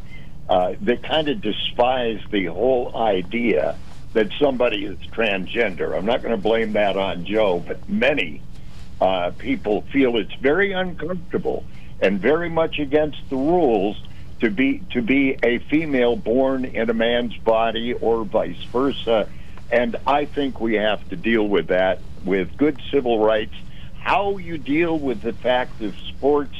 [0.48, 3.76] uh, they kind of despise the whole idea
[4.12, 5.96] that somebody is transgender.
[5.96, 8.42] I'm not going to blame that on Joe, but many
[9.00, 11.64] uh, people feel it's very uncomfortable
[12.00, 14.00] and very much against the rules
[14.40, 19.28] to be to be a female born in a man's body or vice versa.
[19.70, 23.54] And I think we have to deal with that with good civil rights.
[23.98, 26.56] How you deal with the fact of sports,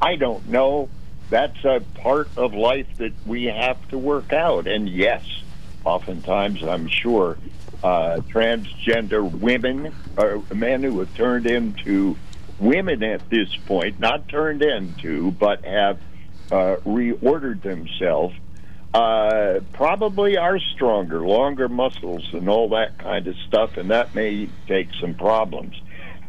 [0.00, 0.88] I don't know.
[1.30, 4.66] That's a part of life that we have to work out.
[4.66, 5.24] And yes,
[5.84, 7.38] oftentimes I'm sure
[7.82, 12.16] uh, transgender women or men who have turned into
[12.58, 15.98] women at this point, not turned into, but have
[16.50, 18.34] uh, reordered themselves,
[18.92, 24.48] uh, probably are stronger, longer muscles, and all that kind of stuff, and that may
[24.66, 25.80] take some problems.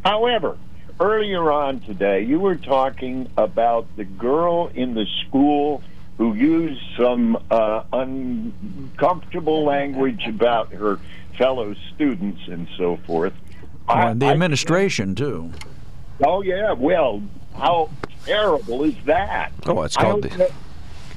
[0.04, 0.56] However,
[1.02, 5.82] earlier on today, you were talking about the girl in the school
[6.16, 11.00] who used some uh, uncomfortable language about her
[11.36, 13.32] fellow students and so forth.
[13.88, 15.50] Oh, and the I- administration, too.
[16.24, 17.20] Oh yeah, well,
[17.56, 17.90] how
[18.24, 19.50] terrible is that?
[19.66, 20.52] Oh, it's called the-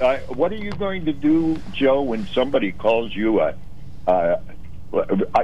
[0.01, 3.55] uh, what are you going to do, Joe, when somebody calls you a?
[4.07, 4.37] Uh,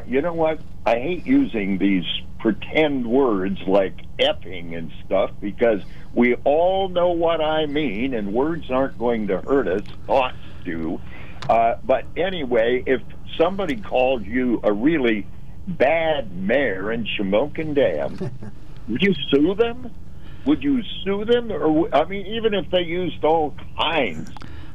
[0.08, 0.60] you know what?
[0.86, 2.06] I hate using these
[2.42, 5.82] pretend words like effing and stuff because
[6.14, 9.84] we all know what I mean, and words aren't going to hurt us.
[10.08, 11.00] Thoughts do.
[11.48, 13.02] Uh, but anyway, if
[13.38, 15.28] somebody called you a really
[15.68, 18.18] bad mayor in Shamokin Dam,
[18.88, 19.94] would you sue them?
[20.46, 21.52] Would you sue them?
[21.52, 24.32] Or I mean, even if they used all kinds.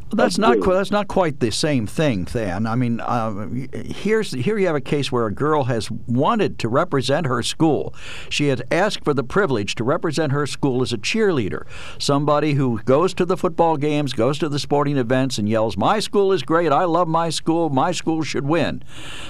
[0.09, 2.65] Well, that's not qu- that's not quite the same thing, Than.
[2.67, 6.69] I mean, uh, here's here you have a case where a girl has wanted to
[6.69, 7.93] represent her school.
[8.29, 11.65] She had asked for the privilege to represent her school as a cheerleader,
[11.99, 15.99] somebody who goes to the football games, goes to the sporting events, and yells, "My
[15.99, 16.71] school is great!
[16.71, 17.69] I love my school!
[17.69, 18.85] My school should win."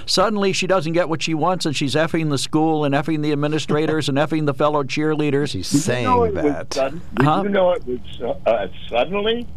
[0.05, 3.31] Suddenly, she doesn't get what she wants, and she's effing the school and effing the
[3.31, 5.49] administrators and effing the fellow cheerleaders.
[5.53, 6.73] She's Did you saying know it was that.
[6.73, 7.41] sudden- Did Huh?
[7.45, 9.47] you know it was uh, uh, suddenly?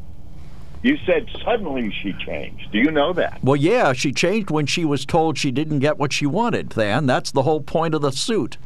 [0.82, 2.72] You said suddenly she changed.
[2.72, 3.42] Do you know that?
[3.44, 7.06] Well, yeah, she changed when she was told she didn't get what she wanted, Then
[7.06, 8.56] That's the whole point of the suit.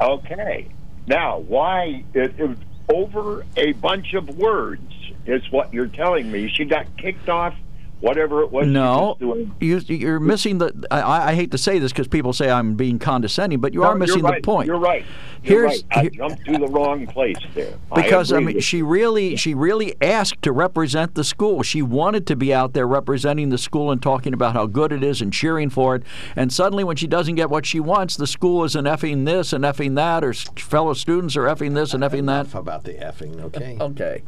[0.00, 0.68] Okay.
[1.06, 2.58] Now, why it, it,
[2.88, 4.82] over a bunch of words
[5.26, 6.48] is what you're telling me?
[6.48, 7.54] She got kicked off.
[8.00, 8.66] Whatever it was.
[8.66, 9.54] she No, was doing.
[9.60, 10.86] you, you're missing the.
[10.90, 13.96] I, I hate to say this because people say I'm being condescending, but you are
[13.96, 14.40] missing right.
[14.40, 14.66] the point.
[14.68, 15.04] You're right.
[15.42, 15.98] You're Here's- right.
[15.98, 17.74] I here- jumped to the wrong place there.
[17.94, 18.86] because I, agree mean, with she you.
[18.86, 21.62] really, she really asked to represent the school.
[21.64, 25.02] She wanted to be out there representing the school and talking about how good it
[25.02, 26.02] is and cheering for it.
[26.36, 29.64] And suddenly, when she doesn't get what she wants, the school isn't effing this and
[29.64, 32.40] effing that, or fellow students are effing this and effing that.
[32.46, 33.76] Enough about the effing, okay?
[33.80, 34.22] Okay.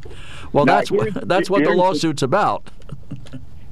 [0.52, 2.68] Well, Now, that's what that's what the- lawsuit's about.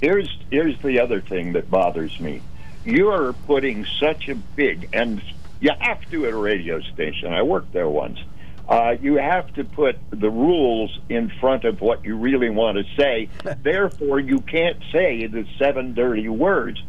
[0.00, 2.42] Here's here's the other thing that bothers me.
[2.84, 5.20] You're putting such a big and
[5.60, 7.32] you have to at a radio station.
[7.32, 8.18] I worked there once.
[8.68, 12.84] Uh, you have to put the rules in front of what you really want to
[12.96, 13.28] say.
[13.62, 16.80] Therefore, you can't say the seven dirty words.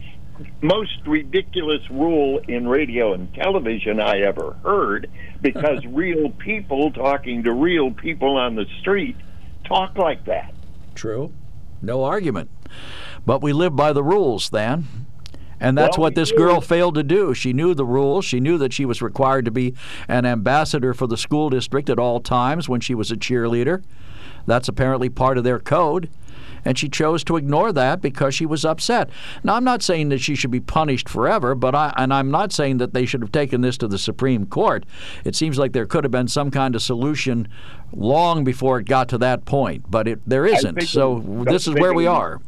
[0.62, 5.10] Most ridiculous rule in radio and television I ever heard
[5.42, 9.16] because real people talking to real people on the street
[9.66, 10.54] talk like that.
[10.96, 11.34] True.
[11.82, 12.50] No argument.
[13.26, 14.88] But we live by the rules, then.
[15.60, 17.34] And that's Well, what this girl failed to do.
[17.34, 18.24] She knew the rules.
[18.24, 19.74] She knew that she was required to be
[20.08, 23.84] an ambassador for the school district at all times when she was a cheerleader.
[24.46, 26.10] That's apparently part of their code.
[26.66, 29.10] And she chose to ignore that because she was upset.
[29.44, 32.52] Now, I'm not saying that she should be punished forever, but I, and I'm not
[32.52, 34.86] saying that they should have taken this to the Supreme Court.
[35.24, 37.48] It seems like there could have been some kind of solution
[37.94, 40.84] long before it got to that point, but it, there isn't.
[40.84, 42.42] So this is where we are.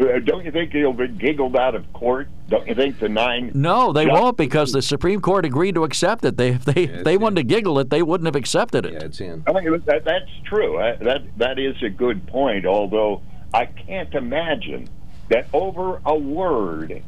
[0.00, 2.28] Uh, Don't you think he'll be giggled out of court?
[2.48, 3.52] Don't you think the nine?
[3.54, 4.14] No, they Yeah.
[4.20, 6.36] won't because the Supreme Court agreed to accept it.
[6.36, 8.94] They, if they, if they wanted to giggle it, they wouldn't have accepted it.
[8.94, 9.42] Yeah, it's in.
[9.46, 10.78] I mean, that, that's true.
[10.78, 12.66] Uh, That that is a good point.
[12.66, 13.22] Although
[13.52, 14.88] I can't imagine
[15.28, 17.02] that over a word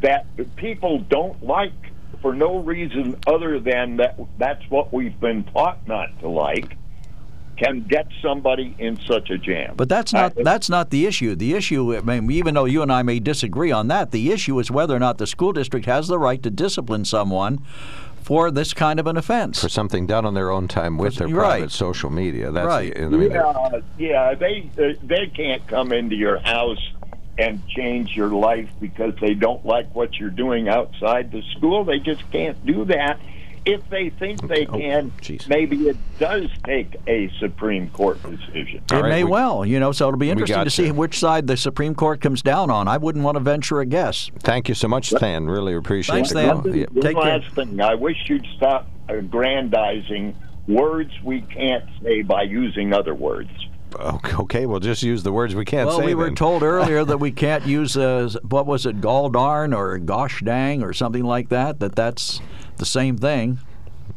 [0.00, 1.72] that people don't like
[2.22, 6.76] for no reason other than that that's what we've been taught not to like
[7.56, 9.74] can get somebody in such a jam.
[9.76, 11.34] But that's not I- that's not the issue.
[11.34, 14.58] The issue, I mean, even though you and I may disagree on that, the issue
[14.58, 17.60] is whether or not the school district has the right to discipline someone
[18.22, 19.60] for this kind of an offense.
[19.60, 21.58] For something done on their own time with their right.
[21.58, 22.50] private social media.
[22.50, 22.98] That's Right.
[22.98, 26.80] I mean, yeah, yeah, they uh, they can't come into your house
[27.36, 31.84] and change your life because they don't like what you're doing outside the school.
[31.84, 33.20] They just can't do that.
[33.66, 35.48] If they think they Oh, can, jeez.
[35.48, 38.82] maybe it does take a Supreme Court decision.
[38.84, 40.90] It All right, may we- well, you know, so it'll be interesting got to see
[40.90, 42.88] which side the Supreme Court comes down on.
[42.88, 44.30] I wouldn't want to venture a guess.
[44.40, 45.46] Thank you so much, Stan.
[45.46, 46.34] Really appreciate Thanks, it.
[46.34, 46.62] Stan.
[46.62, 46.84] Oh, yeah.
[46.92, 47.38] One Take care.
[47.38, 47.80] last thing.
[47.80, 50.36] I wish you'd stop aggrandizing
[50.68, 53.50] words we can't say by using other words.
[53.98, 56.06] Okay, okay, we'll just use the words we can't Well, say.
[56.06, 56.34] we were then.
[56.34, 60.82] told earlier that we can't use uh, what was it, gall darn or gosh dang
[60.82, 61.78] or something like that.
[61.78, 62.40] That that's
[62.76, 63.58] the same thing.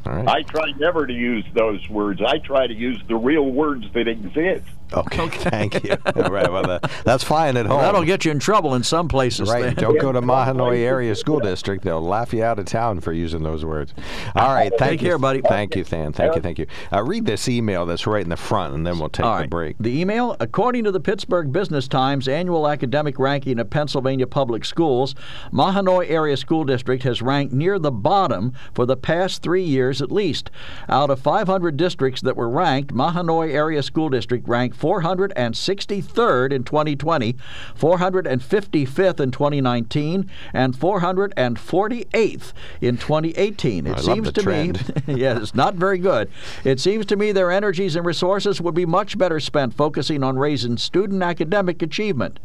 [0.05, 0.27] All right.
[0.27, 2.21] I try never to use those words.
[2.25, 4.65] I try to use the real words that exist.
[4.93, 5.97] Okay, thank you.
[6.15, 7.81] All right, well, that, that's fine at home.
[7.81, 9.49] That'll get you in trouble in some places.
[9.49, 9.75] Right, then.
[9.75, 11.83] don't go to Mahanoy Area School District.
[11.83, 13.93] They'll laugh you out of town for using those words.
[14.35, 15.09] All right, thank Take you.
[15.09, 15.41] care, buddy.
[15.41, 16.13] Thank you, Than.
[16.13, 16.67] Thank you, thank you.
[16.91, 19.47] Uh, read this email that's right in the front, and then we'll take All the
[19.47, 19.77] break.
[19.79, 25.15] The email, according to the Pittsburgh Business Times annual academic ranking of Pennsylvania public schools,
[25.51, 30.11] Mahanoy Area School District has ranked near the bottom for the past three years at
[30.11, 30.49] least.
[30.87, 37.35] Out of 500 districts that were ranked, Mahanoy Area School District ranked 463rd in 2020,
[37.77, 43.87] 455th in 2019, and 448th in 2018.
[43.87, 45.07] It I seems to trend.
[45.07, 46.29] me yes, it's not very good.
[46.63, 50.37] It seems to me their energies and resources would be much better spent focusing on
[50.37, 52.39] raising student academic achievement.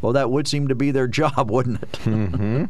[0.00, 1.96] Well, that would seem to be their job, wouldn't it?
[1.96, 2.64] Hmm.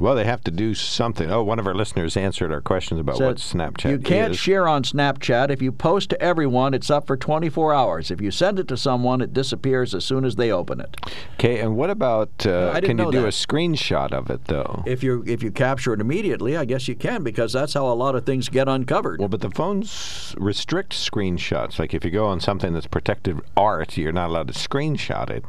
[0.00, 1.30] Well, they have to do something.
[1.30, 4.38] Oh, one of our listeners answered our questions about what Said, Snapchat You can't is.
[4.38, 5.50] share on Snapchat.
[5.50, 8.10] If you post to everyone, it's up for 24 hours.
[8.10, 10.96] If you send it to someone, it disappears as soon as they open it.
[11.34, 12.46] Okay, and what about?
[12.46, 13.26] Uh, can you do that.
[13.26, 14.84] a screenshot of it though?
[14.86, 17.94] If you if you capture it immediately, I guess you can because that's how a
[17.94, 19.18] lot of things get uncovered.
[19.18, 21.80] Well, but the phones restrict screenshots.
[21.80, 25.44] Like if you go on something that's protected art, you're not allowed to screenshot it.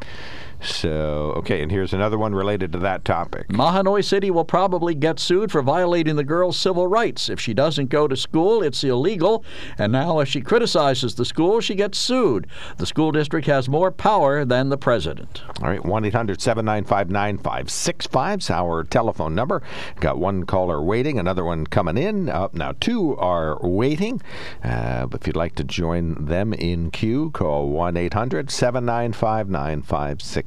[0.61, 3.47] So, okay, and here's another one related to that topic.
[3.49, 7.29] Mahanoy City will probably get sued for violating the girl's civil rights.
[7.29, 9.45] If she doesn't go to school, it's illegal.
[9.77, 12.47] And now, if she criticizes the school, she gets sued.
[12.77, 15.43] The school district has more power than the president.
[15.61, 19.61] All right, 1 800 795 9565 is our telephone number.
[19.99, 22.29] Got one caller waiting, another one coming in.
[22.29, 24.21] Up now, two are waiting.
[24.63, 30.46] Uh, if you'd like to join them in queue, call 1 800 795 9565.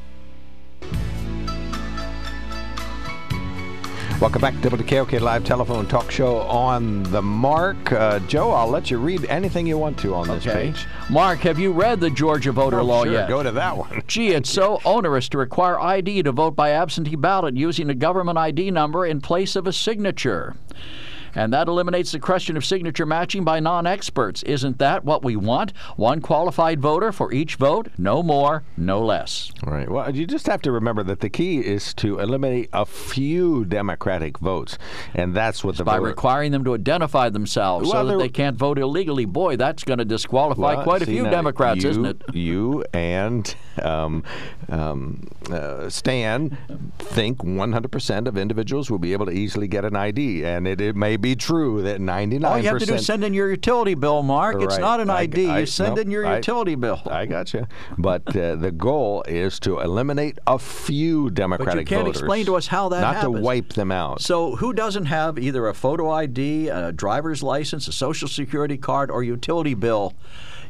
[4.21, 7.91] Welcome back to WKOK Live Telephone Talk Show on the Mark.
[7.91, 10.67] Uh, Joe, I'll let you read anything you want to on this Okay.
[10.67, 10.85] page.
[11.09, 13.27] Mark, have you read the Georgia voter Oh, law sure, yet?
[13.27, 14.03] Go to that one.
[14.07, 18.37] Gee, it's so onerous to require ID to vote by absentee ballot using a government
[18.37, 20.55] ID number in place of a signature.
[21.35, 24.43] And that eliminates the question of signature matching by non experts.
[24.43, 25.71] Isn't that what we want?
[25.95, 29.51] One qualified voter for each vote, no more, no less.
[29.65, 29.89] Right.
[29.89, 34.37] Well, you just have to remember that the key is to eliminate a few Democratic
[34.39, 34.77] votes,
[35.13, 38.29] and that's what the By voter- requiring them to identify themselves Well, so that they
[38.29, 39.25] can't vote illegally.
[39.25, 42.21] Boy, that's going to disqualify Well, quite a few Democrats, you- isn't it?
[42.41, 43.53] You and
[43.83, 44.23] um,
[44.69, 46.57] um, uh, Stan
[46.97, 50.95] think 100% of individuals will be able to easily get an ID, and it, it
[50.95, 52.43] may be true that 99%.
[52.43, 54.61] All you have to do is send in your utility bill, Mark.
[54.61, 55.47] It's not an I- ID.
[55.47, 57.01] I- you send nope, in your I- utility bill.
[57.05, 57.67] I got you.
[57.97, 61.75] But uh, the goal is to eliminate a few Democratic voters.
[61.75, 62.21] But you can't voters.
[62.21, 63.35] explain to us how that Not happens.
[63.35, 64.21] to wipe them out.
[64.21, 69.11] So, who doesn't have either a photo ID, a driver's license, a social security card,
[69.11, 70.13] or utility bill?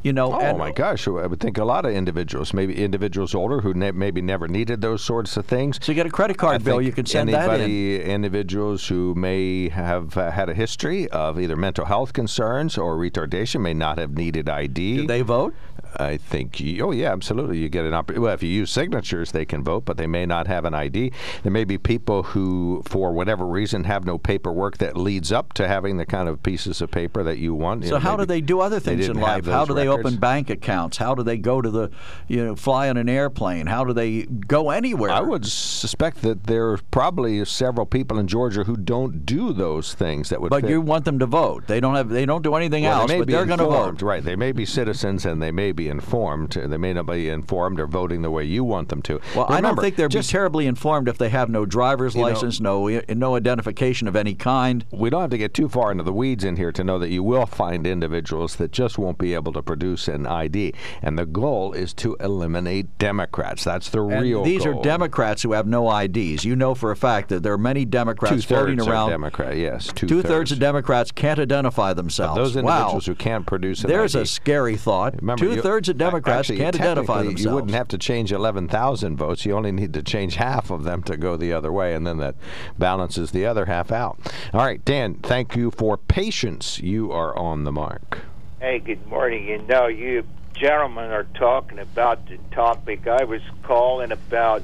[0.03, 1.07] You know, Oh and my gosh!
[1.07, 4.81] I would think a lot of individuals, maybe individuals older who ne- maybe never needed
[4.81, 5.77] those sorts of things.
[5.81, 7.61] So you get a credit card I bill, you can send that in.
[7.61, 12.95] anybody, individuals who may have uh, had a history of either mental health concerns or
[12.97, 14.97] retardation may not have needed ID.
[14.97, 15.53] Do they vote?
[15.97, 16.59] I think.
[16.59, 17.57] You, oh yeah, absolutely.
[17.59, 18.21] You get an opportunity.
[18.21, 21.11] Well, if you use signatures, they can vote, but they may not have an ID.
[21.43, 25.67] There may be people who, for whatever reason, have no paperwork that leads up to
[25.67, 27.83] having the kind of pieces of paper that you want.
[27.83, 29.45] You So know, how do they do other things in life?
[29.45, 30.97] How do they open bank accounts?
[30.97, 31.91] How do they go to the,
[32.27, 33.67] you know, fly on an airplane?
[33.67, 35.11] How do they go anywhere?
[35.11, 39.93] I would suspect that there are probably several people in Georgia who don't do those
[39.93, 40.49] things that would.
[40.49, 40.69] But fit.
[40.69, 41.67] you want them to vote.
[41.67, 42.09] They don't have.
[42.09, 44.01] They don't do anything Well, else, they but they're going to vote.
[44.01, 44.23] Right.
[44.23, 46.51] They may be citizens and they may be informed.
[46.51, 49.19] They may not be informed or voting the way you want them to.
[49.35, 52.21] Well, I don't think they'd just, be terribly informed if they have no driver's You
[52.21, 54.85] know- license, no no identification of any kind.
[54.91, 57.09] We don't have to get too far into the weeds in here to know that
[57.09, 60.73] you will find individuals that just won't be able to produce an ID.
[61.01, 63.63] And the goal is to eliminate Democrats.
[63.63, 64.79] That's the And real these goal.
[64.79, 66.43] are Democrats who have no IDs.
[66.45, 69.09] You know for a fact that there are many Democrats floating around.
[69.09, 69.87] Democrat, yes.
[69.93, 70.27] Two Two-thirds.
[70.27, 72.35] thirds of Democrats can't identify themselves.
[72.37, 72.61] Those wow.
[72.77, 73.97] individuals who can't produce an ID.
[73.97, 74.23] There's ID.
[74.23, 75.15] a scary thought.
[75.21, 77.45] Remember, Two thirds of Democrats actually, can't identify technically, themselves.
[77.45, 79.45] You wouldn't have to change 11,000 votes.
[79.45, 82.17] You only need to change half of them to go the other way, and then
[82.17, 82.35] that
[82.77, 84.19] balances the other half out.
[84.53, 86.79] All right, Dan, thank you for patience.
[86.79, 88.19] You are on the mark.
[88.59, 89.47] Hey, good morning.
[89.47, 94.63] You know, you gentlemen are talking about the topic I was calling about.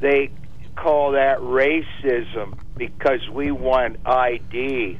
[0.00, 0.30] They
[0.76, 4.98] call that racism because we want ID.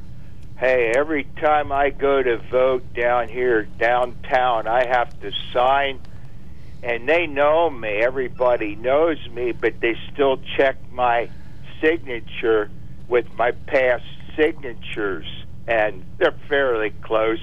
[0.61, 5.99] Hey, every time I go to vote down here downtown, I have to sign,
[6.83, 8.03] and they know me.
[8.05, 11.31] Everybody knows me, but they still check my
[11.83, 12.69] signature
[13.09, 14.03] with my past
[14.37, 15.25] signatures,
[15.67, 17.41] and they're fairly close.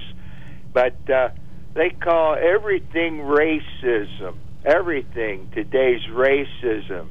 [0.72, 1.30] But uh,
[1.74, 4.34] they call everything racism.
[4.64, 7.08] Everything today's racism.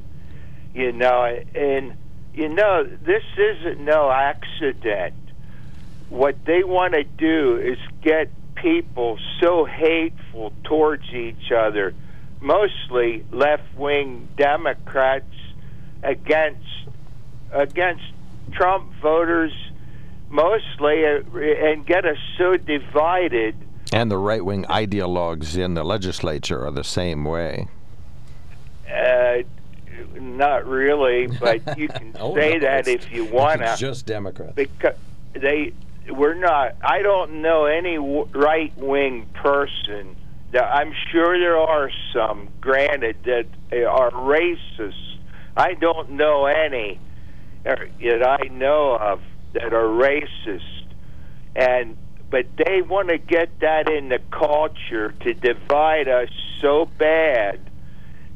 [0.72, 1.92] You know, and
[2.32, 5.12] you know this isn't no accident.
[6.10, 11.94] What they want to do is get people so hateful towards each other,
[12.40, 15.24] mostly left-wing Democrats
[16.02, 16.64] against
[17.52, 18.04] against
[18.52, 19.52] Trump voters,
[20.28, 23.54] mostly, uh, and get us so divided.
[23.92, 27.68] And the right wing ideologues in the legislature are the same way.
[28.90, 29.38] Uh,
[30.20, 33.74] not really, but you can Oh, say no, that if you want to.
[33.78, 34.52] just Democrats.
[34.54, 34.96] Because
[35.32, 35.72] they,
[36.10, 36.76] we're not.
[36.82, 40.16] I don't know any right wing person.
[40.52, 43.46] That I'm sure there are some, granted, that
[43.86, 45.18] are racist.
[45.56, 46.98] I don't know any
[47.66, 49.20] er, that I know of
[49.52, 50.84] that are racist,
[51.54, 51.96] and
[52.30, 56.28] but they want to get that in the culture to divide us
[56.60, 57.58] so bad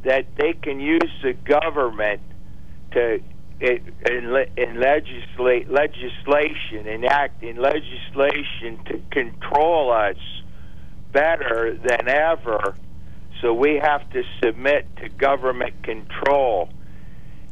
[0.05, 2.23] that they can use the government
[2.93, 3.21] to
[3.63, 3.95] in,
[4.57, 10.17] in, legislate legislation enact in legislation to control us
[11.13, 12.75] better than ever.
[13.41, 16.71] So we have to submit to government control.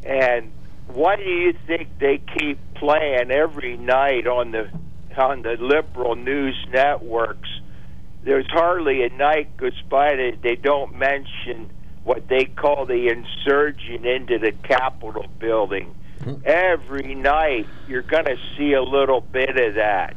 [0.02, 0.50] And
[0.88, 4.68] what do you think they keep playing every night on the
[5.16, 7.48] on the liberal news networks?
[8.24, 11.70] There's hardly a night goes by that they don't mention
[12.05, 15.94] what they call the insurgent into the Capitol building.
[16.44, 20.16] Every night you're going to see a little bit of that.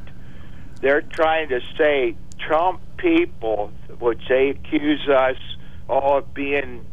[0.81, 5.37] They're trying to say Trump people, which they accuse us
[5.87, 6.85] all of being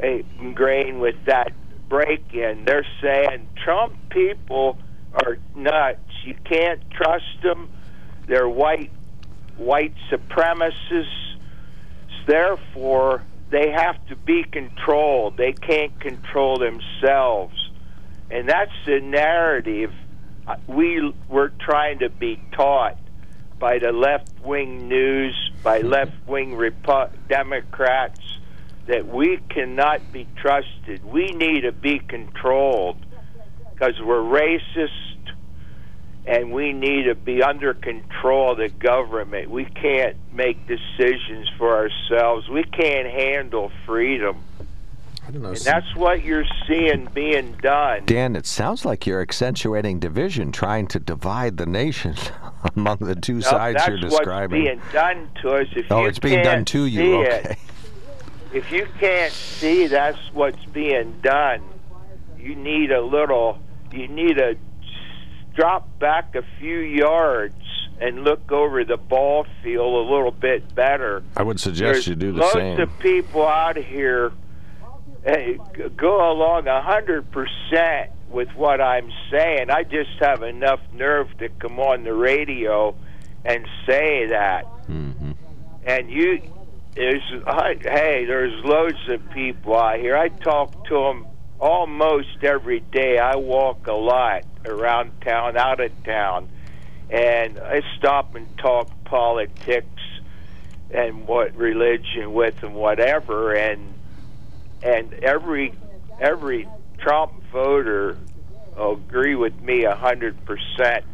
[0.00, 1.52] ingrained with that
[1.88, 4.78] break in, they're saying Trump people
[5.12, 6.00] are nuts.
[6.24, 7.68] You can't trust them.
[8.26, 8.90] They're white
[9.58, 11.36] white supremacists.
[12.26, 13.22] Therefore,
[13.52, 15.36] they have to be controlled.
[15.36, 17.54] They can't control themselves.
[18.30, 19.92] And that's the narrative
[20.48, 22.98] uh, we we're trying to be taught
[23.60, 28.20] by the left wing news, by left wing Repu- Democrats,
[28.86, 31.04] that we cannot be trusted.
[31.04, 32.96] We need to be controlled
[33.72, 35.11] because we're racist
[36.26, 39.50] and we need to be under control of the government.
[39.50, 42.48] We can't make decisions for ourselves.
[42.48, 44.42] We can't handle freedom.
[45.26, 45.48] I don't know.
[45.50, 48.04] And that's what you're seeing being done.
[48.06, 52.16] Dan, it sounds like you're accentuating division, trying to divide the nation
[52.76, 54.64] among the two No, sides you're describing.
[54.64, 55.68] what's being done to us.
[55.74, 57.22] If oh, you it's being done can't to see you.
[57.22, 57.58] it,
[58.52, 61.62] if you can't see that's what's being done,
[62.38, 63.58] you need a little.
[63.92, 64.56] You need to
[65.54, 67.54] drop back a few yards
[68.00, 71.22] and look over the ball field a little bit better.
[71.36, 72.80] I would suggest There's you do the loads same.
[72.80, 74.32] of people out here
[75.24, 79.70] eh, g- go along a hundred percent with what I'm saying.
[79.70, 82.96] I just have enough nerve to come on the radio
[83.44, 84.64] and say that.
[84.88, 85.32] Mm-hmm.
[85.84, 86.40] And you,
[86.96, 90.16] there's I- hey, there's loads of people out here.
[90.16, 91.26] I talk to them
[91.60, 93.18] almost every day.
[93.18, 96.48] I walk a lot around town, out of town,
[97.10, 99.86] and I stop and talk politics
[100.90, 103.94] and what religion with and whatever and
[104.82, 105.74] and every
[106.20, 108.16] every Trump voter
[108.76, 111.04] will agree with me a hundred percent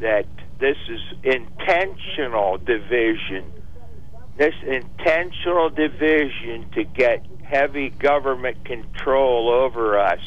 [0.00, 0.26] that
[0.58, 3.44] this is intentional division.
[4.36, 10.20] This intentional division to get heavy government control over us.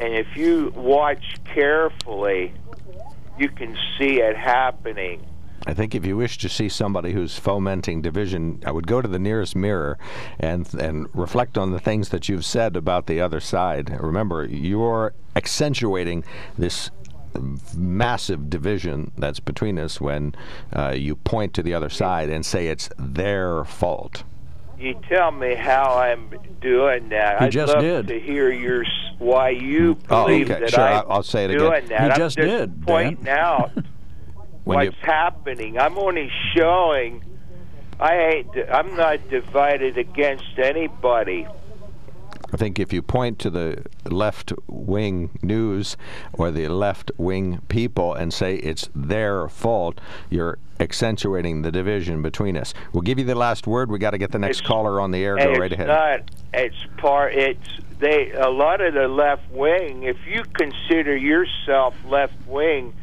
[0.00, 2.54] And if you watch carefully,
[3.38, 5.26] you can see it happening.
[5.66, 9.08] I think if you wish to see somebody who's fomenting division, I would go to
[9.08, 9.98] the nearest mirror
[10.38, 13.90] and and reflect on the things that you've said about the other side.
[14.00, 16.24] Remember, you're accentuating
[16.56, 16.90] this
[17.76, 20.34] massive division that's between us when
[20.74, 24.24] uh, you point to the other side and say it's their fault.
[24.80, 27.40] You tell me how I'm doing that.
[27.40, 28.06] You I'd just love did.
[28.08, 28.84] to hear your
[29.18, 31.58] why you Oh, believe okay, that sure, I'm I'll- I'll say it again.
[31.60, 32.00] doing that.
[32.00, 32.84] You I'm just just did, Dan.
[32.86, 33.70] pointing out
[34.64, 35.78] When what's happening.
[35.78, 37.22] I'm only showing.
[37.98, 38.48] I ain't.
[38.72, 41.46] I'm not divided against anybody.
[42.52, 45.96] I think if you point to the left wing news
[46.32, 52.56] or the left wing people and say it's their fault, you're accentuating the division between
[52.56, 52.74] us.
[52.92, 53.90] We'll give you the last word.
[53.90, 55.36] We got to get the next caller on the air.
[55.36, 55.88] Go right ahead.
[55.88, 56.20] not.
[56.52, 57.34] It's part.
[57.34, 58.32] It's they.
[58.32, 60.04] A lot of the left wing.
[60.04, 62.94] If you consider yourself left wing,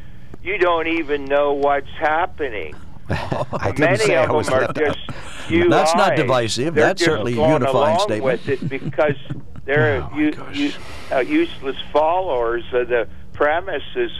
[0.42, 2.74] you don't even know what's happening.
[3.10, 4.98] I didn't Many say of I was them are just
[5.50, 6.74] you That's not divisive.
[6.74, 8.46] They're That's certainly a going unifying along statement.
[8.46, 9.16] with it because
[9.64, 10.72] they're Oh, u- u-
[11.10, 14.10] uh, useless followers of the premises.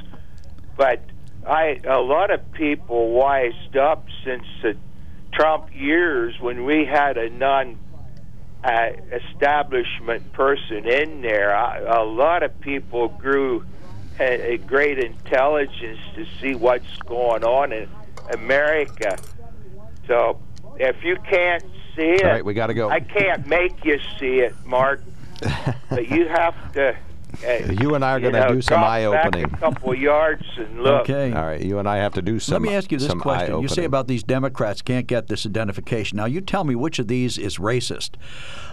[0.76, 1.02] But
[1.46, 4.76] I, a lot of people wised up since the
[5.32, 7.78] Trump years when we had a non.
[8.64, 11.54] Uh, establishment person in there.
[11.56, 13.64] I, a lot of people grew
[14.18, 17.88] a, a great intelligence to see what's going on in
[18.32, 19.16] America.
[20.06, 20.40] So
[20.76, 21.62] if you can't
[21.96, 22.88] see it, All right, we gotta go.
[22.88, 25.02] I can't make you see it, Mark.
[25.90, 26.96] but you have to.
[27.46, 29.44] Uh, You and I are going to do some eye opening.
[29.44, 31.02] A couple yards and look.
[31.02, 31.32] Okay.
[31.32, 32.62] All right, you and I have to do some.
[32.62, 33.60] Let me ask you this question.
[33.60, 36.16] You say about these Democrats can't get this identification.
[36.16, 38.12] Now, you tell me which of these is racist.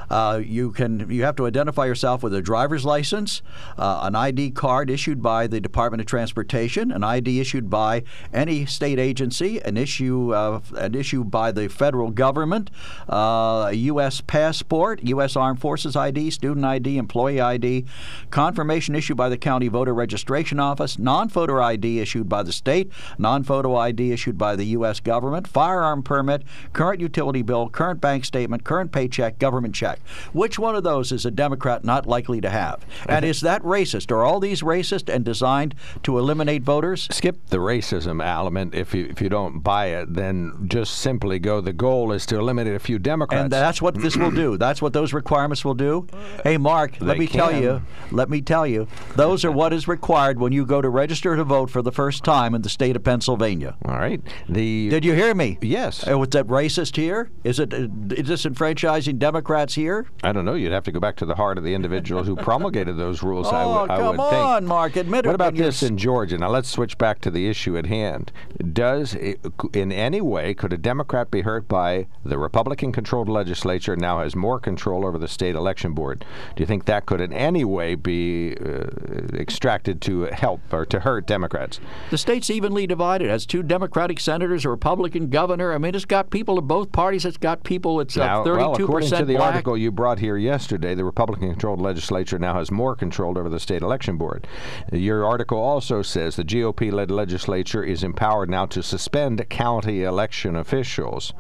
[0.10, 3.42] Uh, you can you have to identify yourself with a driver's license,
[3.78, 8.04] uh, an ID card issued by the Department of Transportation, an ID issued by
[8.34, 12.70] any state agency, an issue uh, an issue by the federal government,
[13.10, 14.22] uh, a U.S.
[14.22, 15.36] passport, U.S.
[15.36, 17.86] Armed Forces ID, student ID, employee ID,
[18.30, 23.76] confirmation issued by the county voter registration office, non-photo ID issued by the state, non-photo
[23.76, 25.00] ID issued by the U.S.
[25.00, 26.44] government, firearm permit,
[26.74, 29.95] current utility bill, current bank statement, current paycheck, government check.
[30.34, 32.86] Which one of those is a Democrat not likely to have?
[33.08, 34.12] And is that racist?
[34.12, 37.08] Are all these racist and designed to eliminate voters?
[37.12, 38.76] Skip the racism element.
[38.76, 41.62] If you if you don't buy it, then just simply go.
[41.62, 43.44] The goal is to eliminate a few Democrats.
[43.44, 44.58] And that's what this will do.
[44.58, 46.08] That's what those requirements will do.
[46.44, 47.82] Hey, Mark, let They me tell you,
[48.12, 51.44] let me tell you, those are what is required when you go to register to
[51.44, 53.76] vote for the first time in the state of Pennsylvania.
[53.86, 54.22] All right.
[54.50, 55.58] The Did you hear me?
[55.62, 56.08] Yes.
[56.08, 57.30] Uh, Was that racist here?
[57.44, 59.85] Is it uh, is disenfranchising Democrats here?
[60.24, 60.54] I don't know.
[60.56, 63.48] You'd have to go back to the heart of the individual who promulgated those rules.
[63.50, 64.46] Oh, would, I come would think.
[64.46, 66.38] on, Mark, admit it What about this in Georgia?
[66.38, 68.32] Now let's switch back to the issue at hand.
[68.74, 69.40] Does it,
[69.74, 74.60] in any way could a Democrat be hurt by the Republican-controlled legislature now has more
[74.60, 76.26] control over the state election board?
[76.56, 78.86] Do you think that could in any way be uh,
[79.34, 81.80] extracted to help or to hurt Democrats?
[82.10, 83.28] The state's evenly divided.
[83.28, 85.74] It has two Democratic senators, a Republican governor.
[85.74, 87.26] I mean, it's got people of both parties.
[87.26, 88.00] It's got people.
[88.00, 89.52] It's Now, uh, 32% well, according to the black.
[89.54, 93.82] article you brought here yesterday, the Republican-controlled legislature now has more control over the state
[93.82, 94.48] election board.
[94.92, 101.34] Your article also says the GOP-led legislature is empowered now to suspend county election officials.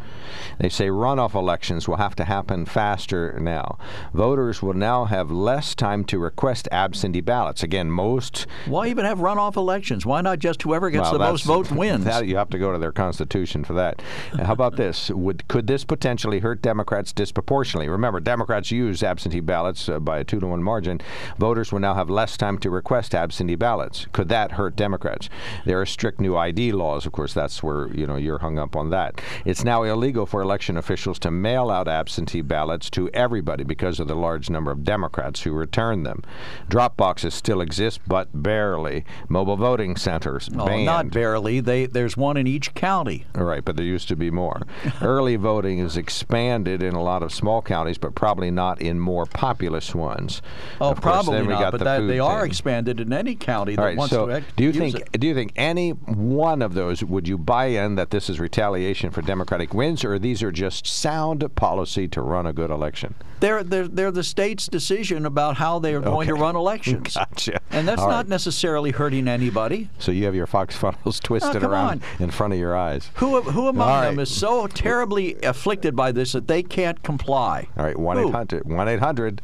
[0.60, 3.78] They say runoff elections will have to happen faster now.
[4.14, 7.64] Voters will now have less time to request absentee ballots.
[7.64, 10.06] Again, most Why even have runoff elections?
[10.06, 12.06] Why not just whoever gets well, the most votes wins?
[12.16, 14.02] That, you have to go to their constitution for that.
[14.38, 15.10] How about this?
[15.10, 17.90] Would could this potentially hurt Democrats disproportionately?
[17.90, 21.00] Remember, Democrats use absentee ballots uh, by a two to one margin.
[21.38, 24.08] Voters will now have less time to request absentee ballots.
[24.12, 25.30] Could that hurt Democrats?
[25.66, 27.06] There are strict new ID laws.
[27.06, 29.22] Of course, that's where you know you're hung up on that.
[29.46, 34.08] It's now illegal for election officials to mail out absentee ballots to everybody because of
[34.08, 36.22] the large number of Democrats who return them.
[36.68, 39.06] Drop boxes still exist, but barely.
[39.30, 40.86] Mobile voting centers Oh, banned.
[40.86, 41.60] not barely.
[41.60, 43.26] They there's one in each county.
[43.36, 44.64] All right, but there used to be more.
[45.02, 49.26] Early voting is expanded in a lot of small counties, but probably not in more
[49.26, 50.42] populous ones.
[50.82, 51.72] Oh, Of course, probably not.
[51.72, 52.50] But the that, they are thing.
[52.50, 54.34] expanded in any county that right, wants so to.
[54.36, 55.20] ex- do you think it.
[55.20, 59.12] do you think any one of those would you buy in that this is retaliation
[59.12, 63.16] for Democratic wins, or these are just sound policy to run a good election?
[63.40, 67.14] They're they're they're the state's decision about how they are going to run elections?
[67.16, 67.60] Gotcha.
[67.72, 68.28] And that's All not right.
[68.28, 69.90] necessarily hurting anybody.
[70.00, 72.24] So you have your fox funnels oh, twisted come around on.
[72.24, 73.10] in front of your eyes.
[73.16, 74.24] Who who among All them right.
[74.24, 77.68] is so terribly afflicted by this that they can't comply?
[77.78, 78.30] All right, 1 Who?
[78.30, 79.42] 800 1 800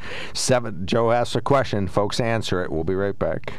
[0.85, 1.87] Joe asks a question.
[1.87, 2.71] Folks, answer it.
[2.71, 3.53] We'll be right back.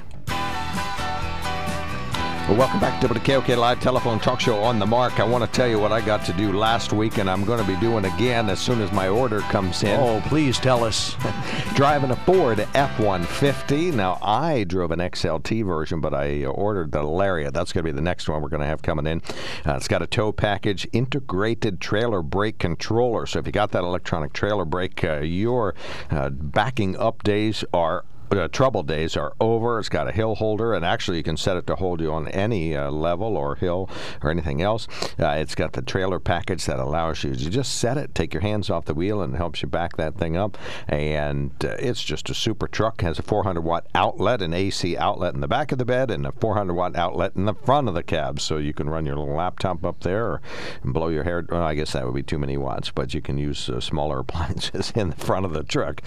[2.49, 5.21] Well, welcome back to the KOK Live Telephone Talk Show on the Mark.
[5.21, 7.61] I want to tell you what I got to do last week, and I'm going
[7.61, 9.99] to be doing again as soon as my order comes in.
[9.99, 11.15] Oh, please tell us.
[11.75, 13.95] Driving a Ford F-150.
[13.95, 17.55] Now, I drove an XLT version, but I ordered the Lariat.
[17.55, 19.23] That's going to be the next one we're going to have coming in.
[19.65, 23.25] Uh, it's got a tow package, integrated trailer brake controller.
[23.25, 25.77] So if you got that electronic trailer brake, uh, your
[26.11, 28.05] uh, backing up days are
[28.39, 29.79] uh, trouble days are over.
[29.79, 32.29] It's got a hill holder, and actually you can set it to hold you on
[32.29, 33.91] any uh, level or hill
[34.23, 34.87] or anything else.
[35.19, 38.41] Uh, it's got the trailer package that allows you to just set it, take your
[38.41, 40.57] hands off the wheel, and helps you back that thing up.
[40.89, 43.01] And uh, it's just a super truck.
[43.03, 46.27] Has a 400 watt outlet, an AC outlet in the back of the bed, and
[46.27, 49.17] a 400 watt outlet in the front of the cab, so you can run your
[49.17, 50.41] little laptop up there or
[50.85, 51.45] blow your hair.
[51.49, 54.19] Well, I guess that would be too many watts, but you can use uh, smaller
[54.21, 56.03] appliances in the front of the truck.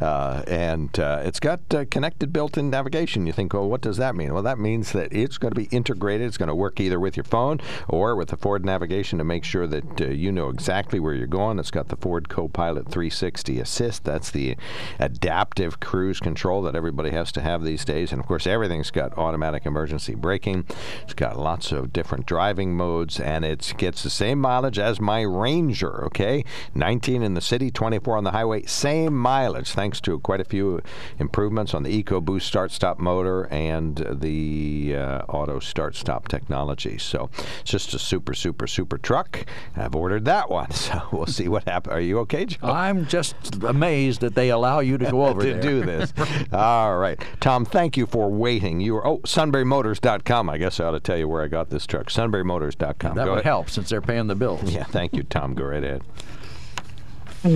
[0.00, 3.26] Uh, and it's got uh, connected built-in navigation.
[3.26, 4.32] You think, well, what does that mean?
[4.32, 6.26] Well, that means that it's going to be integrated.
[6.26, 9.44] It's going to work either with your phone or with the Ford navigation to make
[9.44, 11.58] sure that uh, you know exactly where you're going.
[11.58, 14.04] It's got the Ford Copilot 360 Assist.
[14.04, 14.56] That's the
[14.98, 18.12] adaptive cruise control that everybody has to have these days.
[18.12, 20.64] And of course, everything's got automatic emergency braking.
[21.02, 25.22] It's got lots of different driving modes, and it gets the same mileage as my
[25.22, 26.04] Ranger.
[26.06, 26.44] Okay,
[26.74, 30.80] 19 in the city, 24 on the highway, same mileage, thanks to quite a few
[31.18, 36.96] improvements on the EcoBoost start-stop motor and the uh, auto start-stop technology.
[36.98, 37.28] So
[37.60, 39.44] it's just a super, super, super truck.
[39.76, 41.94] I've ordered that one, so we'll see what happens.
[41.94, 42.58] Are you okay, Joe?
[42.68, 43.34] I'm just
[43.64, 45.60] amazed that they allow you to go over to there.
[45.60, 46.12] do this.
[46.52, 47.20] All right.
[47.40, 48.80] Tom, thank you for waiting.
[48.80, 50.48] You were, oh, sunburymotors.com.
[50.50, 52.06] I guess I ought to tell you where I got this truck.
[52.06, 53.16] Sunburymotors.com.
[53.16, 53.44] That Go would ahead.
[53.44, 54.62] help since they're paying the bills.
[54.70, 55.54] Yeah, thank you, Tom.
[55.54, 56.02] Go right ahead.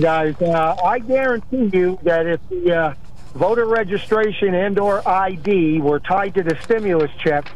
[0.01, 0.35] guys.
[0.41, 2.93] Uh, I guarantee you that if the uh,
[3.33, 7.51] voter registration and/or ID were tied to the stimulus check,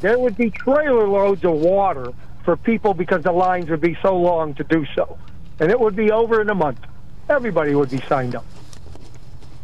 [0.00, 2.12] there would be trailer loads of water
[2.44, 5.18] for people because the lines would be so long to do so,
[5.60, 6.80] and it would be over in a month.
[7.28, 8.44] Everybody would be signed up.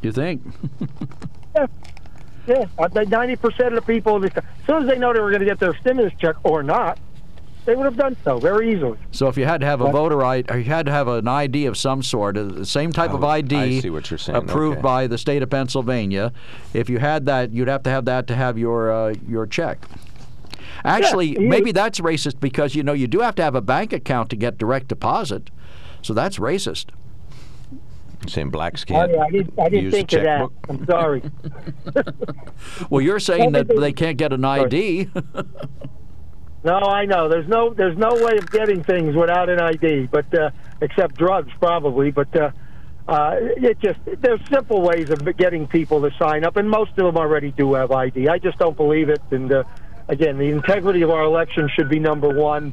[0.02, 0.42] You think?
[1.56, 1.66] Yeah,
[2.46, 2.66] Yeah.
[2.78, 4.30] I think ninety percent of the people, as
[4.66, 6.98] soon as they know they were going to get their stimulus check or not,
[7.68, 8.96] they would have done so very easily.
[9.12, 11.66] So if you had to have a voter ID, you had to have an ID
[11.66, 14.36] of some sort, uh, the same type of Oh, ID I see what you're saying.
[14.38, 14.82] approved Okay.
[14.82, 16.32] by the state of Pennsylvania.
[16.72, 19.84] If you had that, you'd have to have that to have your uh, your check.
[20.82, 23.92] Actually, you- maybe that's racist because you know you do have to have a bank
[23.92, 25.50] account to get direct deposit,
[26.00, 26.86] so that's racist.
[28.26, 30.48] Saying blacks Oh, can't yeah, I didn't, I didn't use a think of that.
[30.70, 31.22] I'm sorry.
[32.90, 35.10] Well, you're saying that they- they can't get an ID.
[36.64, 37.28] No, I know.
[37.28, 40.50] There's no there's no way of getting things without an ID, but uh,
[40.80, 42.10] except drugs probably.
[42.10, 42.50] But uh,
[43.06, 47.06] uh, it just there's simple ways of getting people to sign up, and most of
[47.06, 48.28] them already do have ID.
[48.28, 49.22] I just don't believe it.
[49.30, 49.64] And uh,
[50.08, 52.72] again, the integrity of our election should be number one,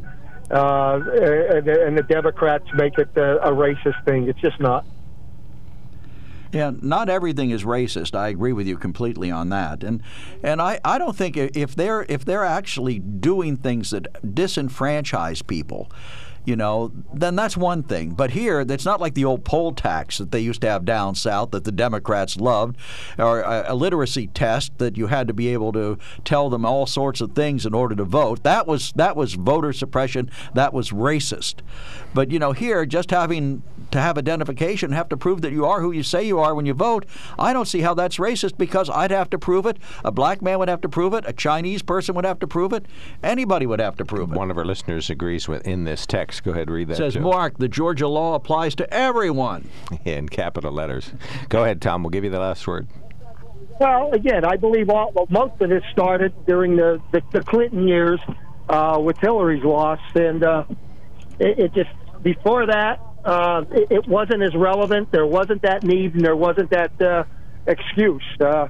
[0.50, 4.28] uh, and, and the Democrats make it uh, a racist thing.
[4.28, 4.86] It's just not.
[6.56, 8.16] Yeah, not everything is racist.
[8.16, 9.84] I agree with you completely on that.
[9.84, 10.02] And
[10.42, 15.92] and I, I don't think if they're if they're actually doing things that disenfranchise people,
[16.46, 18.12] you know, then that's one thing.
[18.12, 21.16] But here, it's not like the old poll tax that they used to have down
[21.16, 22.78] south that the Democrats loved,
[23.18, 27.20] or a, literacy test that you had to be able to tell them all sorts
[27.20, 28.44] of things in order to vote.
[28.44, 30.30] That was that was voter suppression.
[30.54, 31.56] That was racist.
[32.14, 33.64] But you know, here just having
[33.96, 36.66] to have identification, have to prove that you are who you say you are when
[36.66, 37.06] you vote.
[37.40, 39.78] I don't see how that's racist because I'd have to prove it.
[40.04, 41.24] A black man would have to prove it.
[41.26, 42.86] A Chinese person would have to prove it.
[43.24, 44.36] Anybody would have to prove it.
[44.36, 46.44] One of our listeners agrees with in this text.
[46.44, 46.98] Go ahead, read that.
[46.98, 47.22] Says too.
[47.22, 49.70] Mark, the Georgia law applies to everyone.
[50.06, 51.12] in capital letters.
[51.48, 52.04] Go ahead, Tom.
[52.04, 52.88] We'll give you the last word.
[53.80, 57.88] Well, again, I believe all, well, most of this started during the, the, the Clinton
[57.88, 58.20] years
[58.68, 60.66] uh, with Hillary's loss, and uh,
[61.40, 61.90] it, it just
[62.22, 65.12] before that uh, it, it wasn't as relevant.
[65.12, 67.24] There wasn't that need, and there wasn't that uh,
[67.66, 68.24] excuse.
[68.40, 68.68] Uh,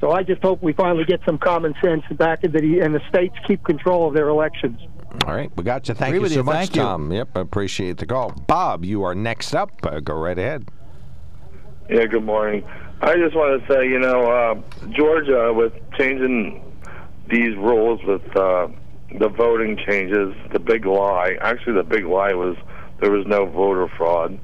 [0.00, 3.00] so I just hope we finally get some common sense back into the and the
[3.08, 4.80] states keep control of their elections.
[5.24, 5.94] All right, we got you.
[5.94, 6.44] Thank Agree you so you.
[6.44, 6.82] much, Thank you.
[6.82, 7.10] Tom.
[7.12, 8.32] Yep, I appreciate the call.
[8.46, 9.70] Bob, you are next up.
[9.82, 10.68] Uh, go right ahead.
[11.88, 12.64] Yeah, good morning.
[13.00, 16.62] I just want to say, you know, uh, Georgia with changing
[17.28, 18.68] these rules with uh,
[19.18, 21.36] the voting changes, the big lie.
[21.40, 22.56] Actually, the big lie was
[23.00, 24.38] there was no voter fraud,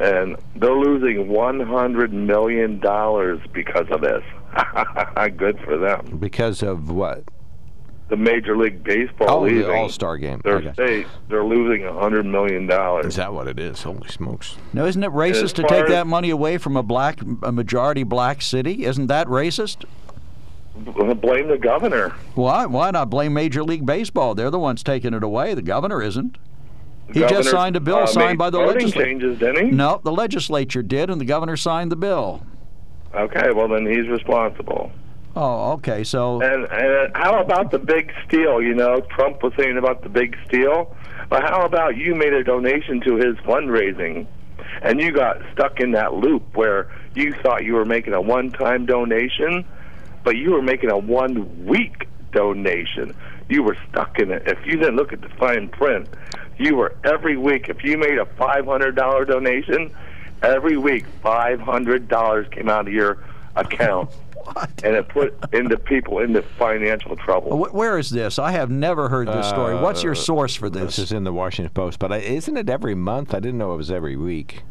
[0.00, 4.22] and they're losing one hundred million dollars because of this.
[5.36, 6.16] Good for them.
[6.18, 7.24] Because of what?
[8.08, 10.40] The Major League Baseball Oh, leaving the All Star game.
[10.42, 10.72] their Okay.
[10.72, 13.04] state, they're losing a hundred million dollars.
[13.04, 13.82] Is that what it is?
[13.82, 14.56] Holy smokes!
[14.72, 18.40] Now, isn't it racist to take that money away from a black, a majority black
[18.40, 18.84] city?
[18.86, 19.84] Isn't that racist?
[21.20, 22.14] Blame the governor.
[22.34, 22.64] Why?
[22.64, 24.34] Why not blame Major League Baseball?
[24.34, 25.52] They're the ones taking it away.
[25.54, 26.38] The governor isn't.
[27.12, 29.04] He Governor, just signed a bill uh, signed by the legislature.
[29.04, 29.70] changes, didn't he?
[29.70, 32.42] No, the legislature did, and the governor signed the bill.
[33.14, 34.92] Okay, well then he's responsible.
[35.34, 36.04] Oh, okay.
[36.04, 38.60] So And and how about the big steal?
[38.60, 40.94] You know, Trump was saying about the big steal.
[41.30, 44.26] But how about you made a donation to his fundraising,
[44.82, 48.86] and you got stuck in that loop where you thought you were making a one-time
[48.86, 49.64] donation,
[50.24, 53.14] but you were making a one-week donation.
[53.48, 54.42] You were stuck in it.
[54.46, 56.08] If you didn't look at the fine print,
[56.58, 57.68] you were every week.
[57.68, 59.94] If you made a five hundred dollar donation,
[60.42, 63.18] every week five hundred dollars came out of your
[63.56, 64.10] account.
[64.82, 67.66] And it put into people into financial trouble.
[67.66, 68.38] Where is this?
[68.38, 69.74] I have never heard this story.
[69.74, 70.98] What's your Uh, source for This this?
[71.00, 73.34] is in the Washington Post, but I, isn't it every month?
[73.34, 74.62] I didn't know it was every week.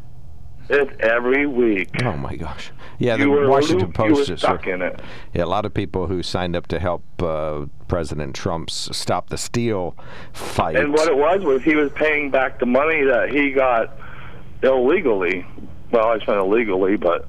[0.68, 1.88] It's every week.
[2.04, 2.70] Oh my gosh!
[2.98, 5.00] Yeah, You the Washington Post is stuck in it.
[5.32, 9.38] Yeah, a lot of people who signed up to help uh, President Trump's stop the
[9.38, 9.96] steal
[10.32, 10.76] fight.
[10.76, 13.98] And what it was was he was paying back the money that he got
[14.62, 15.46] illegally.
[15.90, 17.26] Well, I spent illegally, but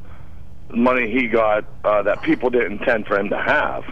[0.74, 3.84] money he got uh, that people didn't intend for him to have.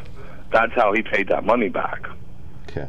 [0.51, 2.05] That's how he paid that money back.
[2.69, 2.87] Okay.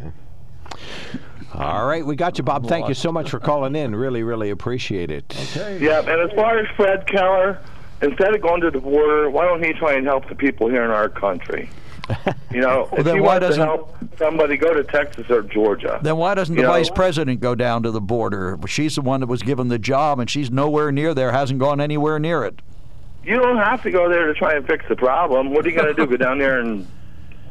[1.55, 2.67] All right, we got you, Bob.
[2.69, 3.95] Thank you so much for calling in.
[3.97, 5.35] Really, really appreciate it.
[5.53, 5.79] Okay.
[5.81, 7.59] Yeah, and as far as Fred Keller,
[8.03, 10.85] instead of going to the border, why don't he try and help the people here
[10.85, 11.71] in our country?
[12.51, 15.43] You know, if then he why wants to doesn't- help somebody, go to Texas or
[15.43, 16.01] Georgia.
[16.03, 18.59] Then why doesn't the know, vice president go down to the border?
[18.67, 21.31] She's the one that was given the job, and she's nowhere near there.
[21.33, 22.61] Hasn't gone anywhere near it.
[23.23, 25.51] You don't have to go there to try and fix the problem.
[25.51, 26.07] What are you going to do?
[26.07, 26.87] Go down there and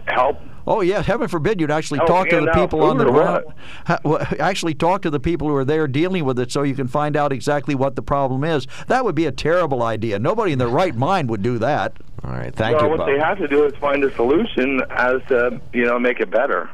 [0.08, 0.40] help?
[0.68, 3.46] Oh yeah, heaven forbid you'd actually Oh, talk to the people on the ground.
[3.86, 6.76] Ha- well, Actually, talk to the people who are there dealing with it, so you
[6.76, 8.68] can find out exactly what the problem is.
[8.88, 10.20] That would be a terrible idea.
[10.20, 11.94] Nobody in their right mind would do that.
[12.24, 15.62] All right, thank well, what they have to do is find a solution as to
[15.72, 16.70] you know make it better.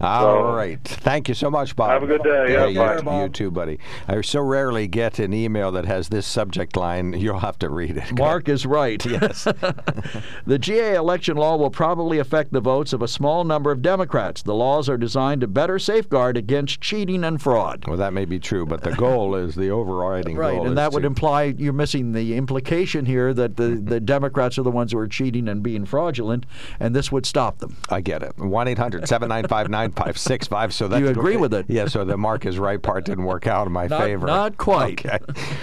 [0.00, 0.82] All right.
[0.82, 1.90] Thank you so much, Bob.
[1.90, 2.52] Have a good day.
[2.52, 3.22] Yeah, Yeah, you, bye.
[3.22, 3.78] you too, buddy.
[4.08, 7.12] I so rarely get an email that has this subject line.
[7.14, 8.12] You'll have to read it.
[8.18, 9.04] Mark is right.
[9.16, 9.44] Yes.
[10.46, 14.42] the GA election law will probably affect the votes of a small number of Democrats.
[14.42, 17.84] The laws are designed to better safeguard against cheating and fraud.
[17.86, 20.64] Well, that may be true, but the goal is the overriding Right, goal.
[20.64, 24.62] is and that would imply you're missing the implication here that the, the Democrats are
[24.62, 26.44] the ones who are cheating and being fraudulent,
[26.78, 27.76] and this would stop them.
[27.88, 28.36] I get it.
[28.36, 30.72] 1 800 795 559-565.
[30.72, 31.66] So that You agree with it?
[31.68, 31.86] Yeah.
[31.86, 34.26] So the Mark is right part didn't work out in my Not- favor.
[34.26, 35.04] not quite.
[35.04, 35.18] Okay.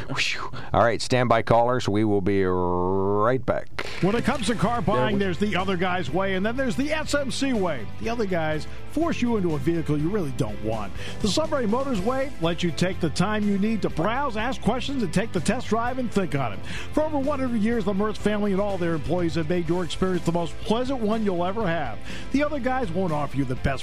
[0.74, 1.02] All right.
[1.02, 1.88] Stand by, callers.
[1.88, 3.88] We will be right back.
[4.02, 6.90] When it comes to car buying, there's the other guy's way, and then there's the
[6.90, 7.86] SMC way.
[8.02, 10.92] The other guys force you into a vehicle you really don't want.
[11.22, 15.04] The Sunbury Motors way lets you take the time you need to browse, ask questions,
[15.04, 16.60] and take the test drive and think on it.
[16.94, 20.26] For over 100 years, the Mertz family and all their employees have made your experience
[20.26, 21.98] the most pleasant one you'll ever have.
[22.34, 23.83] The other guys won't offer you the best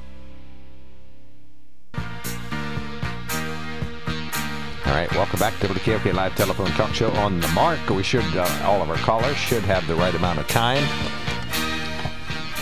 [4.91, 7.79] All right, welcome back to the KOK Live Telephone Talk Show on the mark.
[7.89, 10.83] We should, uh, all of our callers should have the right amount of time.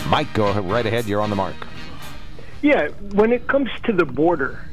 [0.08, 1.06] Mike, go right ahead.
[1.06, 1.56] You're on the mark.
[2.62, 4.64] Yeah, when it comes to the border,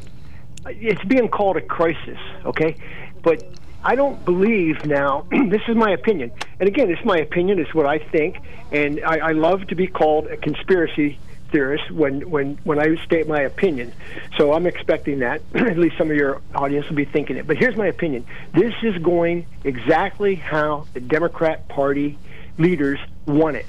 [0.67, 2.75] it's being called a crisis, okay?
[3.23, 3.43] But
[3.83, 7.87] I don't believe now, this is my opinion, and again, it's my opinion, it's what
[7.87, 8.37] I think,
[8.71, 11.17] and I, I love to be called a conspiracy
[11.51, 13.93] theorist when, when, when I state my opinion.
[14.37, 15.41] So I'm expecting that.
[15.55, 17.47] At least some of your audience will be thinking it.
[17.47, 22.17] But here's my opinion this is going exactly how the Democrat Party
[22.57, 23.65] leaders want it.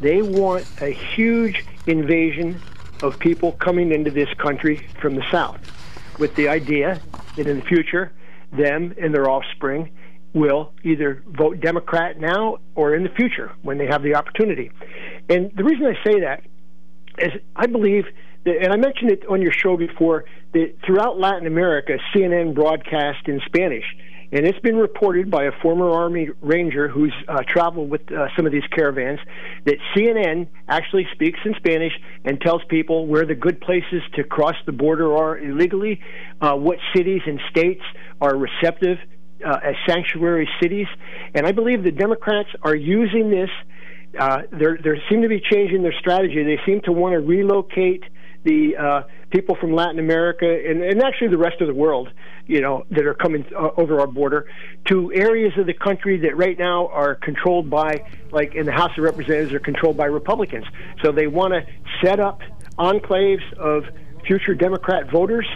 [0.00, 2.60] They want a huge invasion
[3.02, 5.60] of people coming into this country from the South
[6.18, 7.00] with the idea
[7.36, 8.12] that in the future,
[8.52, 9.90] them and their offspring
[10.34, 14.70] will either vote Democrat now or in the future when they have the opportunity.
[15.28, 16.42] And the reason I say that
[17.20, 18.04] is I believe
[18.44, 23.26] that, and I mentioned it on your show before, that throughout Latin America, CNN broadcast
[23.26, 23.84] in Spanish.
[24.30, 28.44] And it's been reported by a former Army Ranger who's uh, traveled with uh, some
[28.44, 29.20] of these caravans
[29.64, 31.92] that CNN actually speaks in Spanish
[32.26, 36.02] and tells people where the good places to cross the border are illegally,
[36.42, 37.80] uh, what cities and states
[38.20, 38.98] are receptive
[39.46, 40.86] uh, as sanctuary cities.
[41.34, 43.50] And I believe the Democrats are using this.
[44.18, 46.42] Uh, they they seem to be changing their strategy.
[46.42, 48.04] They seem to want to relocate
[48.44, 52.08] the uh, people from Latin America and, and actually the rest of the world,
[52.46, 54.46] you know, that are coming uh, over our border
[54.86, 58.92] to areas of the country that right now are controlled by, like in the House
[58.96, 60.64] of Representatives, are controlled by Republicans.
[61.02, 61.66] So they want to
[62.02, 62.40] set up
[62.78, 63.84] enclaves of
[64.26, 65.46] future Democrat voters.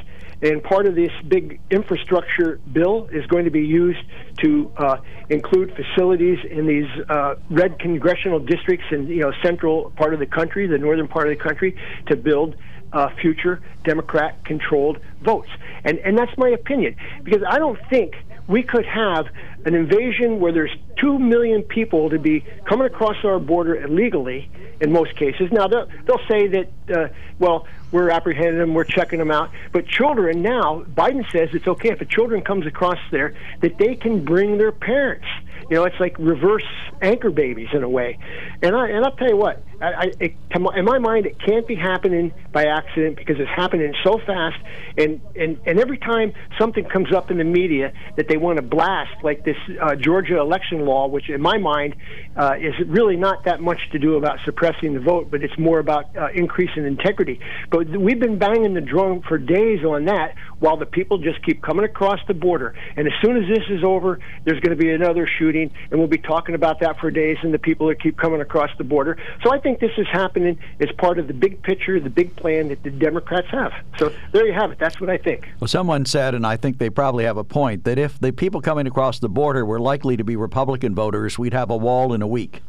[0.42, 4.00] And part of this big infrastructure bill is going to be used
[4.42, 4.96] to uh,
[5.30, 10.26] include facilities in these uh, red congressional districts in you know central part of the
[10.26, 11.76] country, the northern part of the country,
[12.06, 12.56] to build
[12.92, 15.48] uh, future Democrat-controlled votes.
[15.84, 18.14] And and that's my opinion because I don't think
[18.48, 19.26] we could have
[19.64, 24.50] an invasion where there's two million people to be coming across our border illegally
[24.80, 25.50] in most cases.
[25.52, 27.08] Now they'll, they'll say that uh,
[27.38, 31.90] well we're apprehending them, we're checking them out, but children now Biden says it's okay
[31.90, 35.26] if a children comes across there that they can bring their parents.
[35.70, 36.66] You know, it's like reverse
[37.00, 38.18] anchor babies in a way.
[38.62, 41.66] And I and I'll tell you what, I, I it, in my mind, it can't
[41.66, 44.58] be happening by accident because it's happening so fast.
[44.98, 48.62] And and and every time something comes up in the media that they want to
[48.62, 51.94] blast, like this uh, Georgia election law, which in my mind
[52.36, 55.78] uh, is really not that much to do about suppressing the vote, but it's more
[55.78, 57.40] about uh, increasing integrity.
[57.70, 61.62] But we've been banging the drum for days on that, while the people just keep
[61.62, 62.74] coming across the border.
[62.96, 66.08] And as soon as this is over, there's going to be another shooting, and we'll
[66.08, 67.36] be talking about that for days.
[67.42, 69.18] And the people that keep coming across the border.
[69.42, 72.68] So I think this is happening as part of the big picture, the big plan
[72.68, 73.72] that the Democrats have.
[73.98, 74.78] So there you have it.
[74.78, 75.48] That's what I think.
[75.60, 78.60] Well, someone said, and I think they probably have a point, that if the people
[78.60, 82.22] coming across the border were likely to be Republican voters, we'd have a wall in
[82.22, 82.62] a week.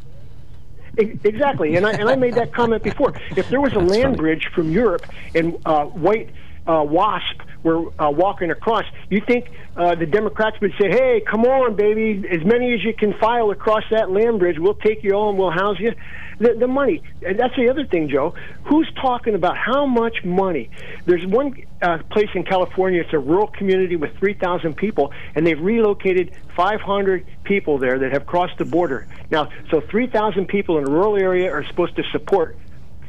[0.97, 3.13] Exactly, and I and I made that comment before.
[3.35, 4.15] If there was a land funny.
[4.17, 6.29] bridge from Europe and uh, white
[6.67, 11.45] uh, WASP were uh, walking across, you think uh, the Democrats would say, "Hey, come
[11.45, 15.11] on, baby, as many as you can file across that land bridge, we'll take you
[15.11, 15.93] all and we'll house you."
[16.39, 18.33] The, the money, and that's the other thing, Joe.
[18.65, 20.69] Who's talking about how much money?
[21.05, 23.01] There's one uh, place in California.
[23.01, 28.25] It's a rural community with 3,000 people, and they've relocated 500 people there that have
[28.25, 29.07] crossed the border.
[29.29, 32.57] Now, so 3,000 people in a rural area are supposed to support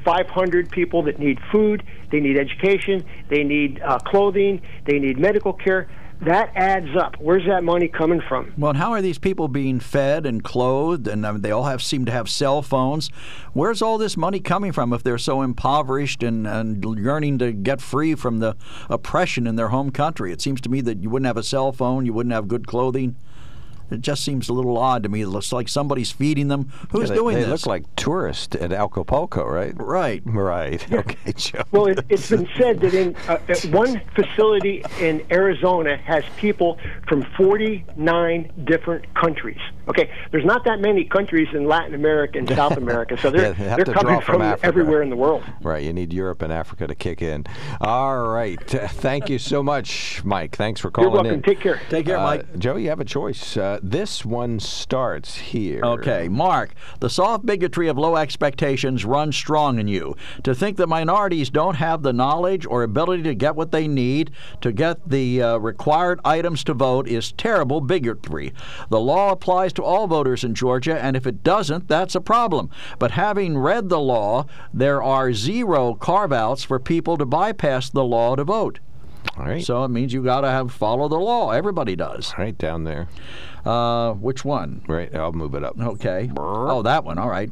[0.04, 5.52] 500 people that need food, they need education, they need uh, clothing, they need medical
[5.52, 5.88] care.
[6.20, 7.16] That adds up.
[7.18, 8.54] Where's that money coming from?
[8.56, 11.06] Well, and how are these people being fed and clothed?
[11.06, 13.08] And um, they all have seem to have cell phones.
[13.52, 17.80] Where's all this money coming from if they're so impoverished and, and yearning to get
[17.80, 18.56] free from the
[18.88, 20.32] oppression in their home country?
[20.32, 22.66] It seems to me that you wouldn't have a cell phone, you wouldn't have good
[22.66, 23.16] clothing.
[23.90, 25.22] It just seems a little odd to me.
[25.22, 26.72] It looks like somebody's feeding them.
[26.90, 27.50] Who's Yeah, they, doing they this?
[27.50, 29.72] look like tourists at Acapulco, right?
[29.76, 30.22] Right.
[30.24, 30.84] Right.
[30.92, 31.62] Okay, Joe.
[31.72, 36.78] Well, it, it's been said that in uh, uh, one facility in Arizona has people
[37.08, 39.58] from 49 different countries.
[39.88, 43.52] Okay, there's not that many countries in Latin America and South America, so they're Yeah,
[43.52, 45.42] they have they're coming from from everywhere in the world.
[45.62, 47.44] Right, you need Europe and Africa to kick in.
[47.80, 50.56] All right, thank you so much, Mike.
[50.56, 51.50] Thanks for calling You're calling welcome.
[51.50, 51.54] in.
[51.56, 51.80] Take care.
[51.90, 52.58] Take care, Uh, Mike.
[52.58, 53.56] Joe, you have a choice.
[53.56, 55.82] Uh, this one starts here.
[55.84, 60.16] Okay, Mark, the soft bigotry of low expectations runs strong in you.
[60.42, 64.30] To think that minorities don't have the knowledge or ability to get what they need
[64.60, 68.52] to get the uh, required items to vote is terrible bigotry.
[68.88, 72.70] The law applies to all voters in Georgia, and if it doesn't, that's a problem.
[72.98, 78.04] But having read the law, there are zero carve outs for people to bypass the
[78.04, 78.80] law to vote.
[79.36, 79.64] All right.
[79.64, 81.50] So it means you got to have follow the law.
[81.50, 82.34] Everybody does.
[82.38, 83.08] Right down there.
[83.64, 84.82] Uh, which one?
[84.86, 85.78] Right, I'll move it up.
[85.80, 86.30] Okay.
[86.36, 87.18] Oh, that one.
[87.18, 87.50] All right.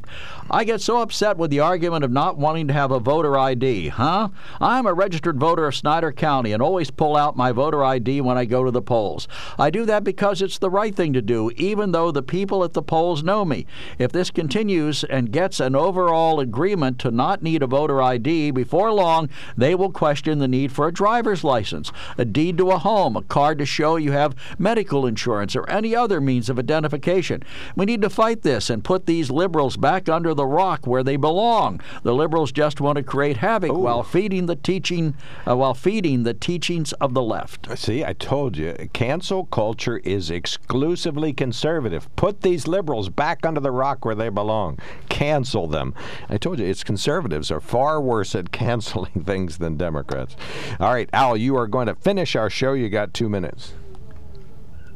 [0.51, 3.87] I get so upset with the argument of not wanting to have a voter ID,
[3.87, 4.29] huh?
[4.61, 8.37] I'm a registered voter of Snyder County and always pull out my voter ID when
[8.37, 9.27] I go to the polls.
[9.57, 12.73] I do that because it's the right thing to do, even though the people at
[12.73, 13.65] the polls know me.
[13.97, 18.91] If this continues and gets an overall agreement to not need a voter ID, before
[18.91, 23.15] long they will question the need for a driver's license, a deed to a home,
[23.15, 27.43] a card to show you have medical insurance, or any other means of identification.
[27.75, 31.15] We need to fight this and put these liberals back under the rock where they
[31.15, 31.81] belong.
[32.03, 35.15] The liberals just want to create havoc while feeding the teaching,
[35.47, 37.77] uh, while feeding the teachings of the left.
[37.77, 42.13] See, I told you, cancel culture is exclusively conservative.
[42.15, 44.79] Put these liberals back under the rock where they belong.
[45.09, 45.93] Cancel them.
[46.29, 50.35] I told you, it's conservatives are far worse at canceling things than Democrats.
[50.79, 52.73] All right, Al, you are going to finish our show.
[52.73, 53.73] You got two minutes.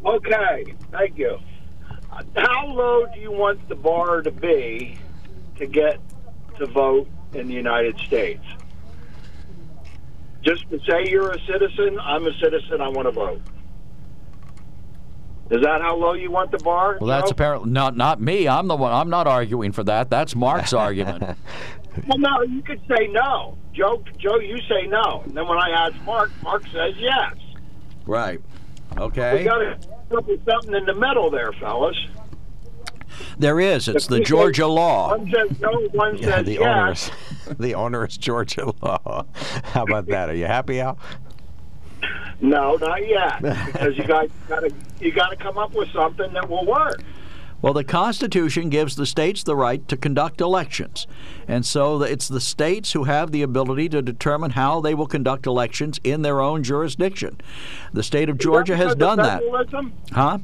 [0.07, 1.37] Okay, thank you.
[2.11, 4.97] Uh, How low do you want the bar to be
[5.57, 5.99] to get
[6.57, 8.43] to vote in the United States?
[10.43, 13.41] Just to say you're a citizen, I'm a citizen, I want to vote.
[15.49, 16.97] Is that how low you want the bar?
[16.99, 17.31] Well, that's Joe?
[17.31, 18.47] apparently not not me.
[18.47, 18.91] I'm the one.
[18.91, 20.09] I'm not arguing for that.
[20.09, 21.23] That's Mark's argument.
[22.05, 23.57] Well, no, you could say no.
[23.73, 25.21] Joe, Joe, you say no.
[25.25, 27.35] And then when I ask Mark, Mark says yes.
[28.05, 28.41] Right.
[28.99, 29.09] We
[29.43, 29.77] got to
[30.09, 31.95] come up with something in the middle there, fellas.
[33.39, 33.87] There is.
[33.87, 35.09] It's the Georgia law.
[35.15, 37.11] One says no, one Yeah, says the yes.
[37.11, 37.11] onerous,
[37.59, 39.25] the onerous Georgia law.
[39.63, 40.29] How about that?
[40.29, 40.97] Are you happy, Al?
[42.41, 43.41] No, not yet.
[43.41, 47.01] Because you guys got to you got to come up with something that will work.
[47.61, 51.07] Well, the Constitution gives the states the right to conduct elections.
[51.47, 55.47] And so it's the states who have the ability to determine how they will conduct
[55.47, 57.41] elections in their own jurisdiction.
[57.93, 59.41] The state of Georgia has done that.
[59.41, 59.93] Federalism?
[60.11, 60.37] Huh?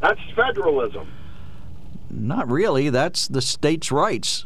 [0.00, 1.06] That's federalism.
[2.10, 2.88] Not really.
[2.88, 4.44] That's the states' rights.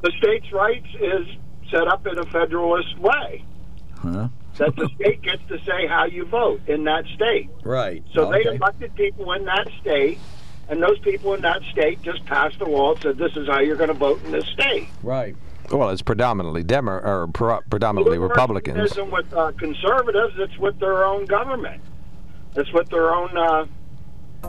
[0.00, 1.26] The states' rights is
[1.70, 3.44] set up in a federalist way.
[3.98, 4.28] Huh?
[4.58, 7.50] That the state gets to say how you vote in that state.
[7.62, 8.02] Right.
[8.14, 8.56] So they Okay.
[8.56, 10.18] elected people in that state,
[10.72, 13.60] and those people in that state just passed a law that said this is how
[13.60, 14.88] you're going to vote in this state.
[15.02, 15.36] Right.
[15.70, 18.92] Well, it's predominantly Demo or pro- predominantly Republicans.
[18.92, 20.32] Isn't with uh, conservatives.
[20.38, 21.82] It's with their own government.
[22.56, 23.66] It's with their own uh,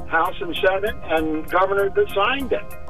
[0.07, 2.82] House and Senate and governor that signed it.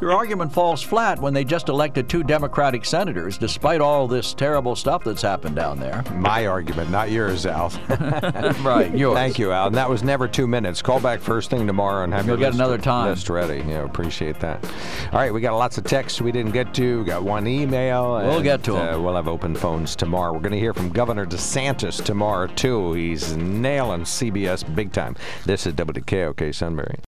[0.00, 4.76] Your argument falls flat when they just elected two Democratic senators, despite all this terrible
[4.76, 6.02] stuff that's happened down there.
[6.14, 7.70] My argument, not yours, Al.
[8.64, 9.14] Right, yours.
[9.14, 9.68] Thank you, Al.
[9.68, 10.82] And that was never two minutes.
[10.82, 13.08] Call back first thing tomorrow and have You'll your get list, another time.
[13.10, 13.58] list ready.
[13.66, 14.64] Yeah, appreciate that.
[15.12, 16.98] All right, we got lots of texts we didn't get to.
[17.00, 18.12] We got one email.
[18.16, 18.94] We'll and, get to 'em.
[18.94, 20.32] Uh, we'll have open phones tomorrow.
[20.32, 22.92] We're going to hear from Governor DeSantis tomorrow too.
[22.94, 25.16] He's nailing CBS big time.
[25.46, 26.98] This is WKOK Sunbury.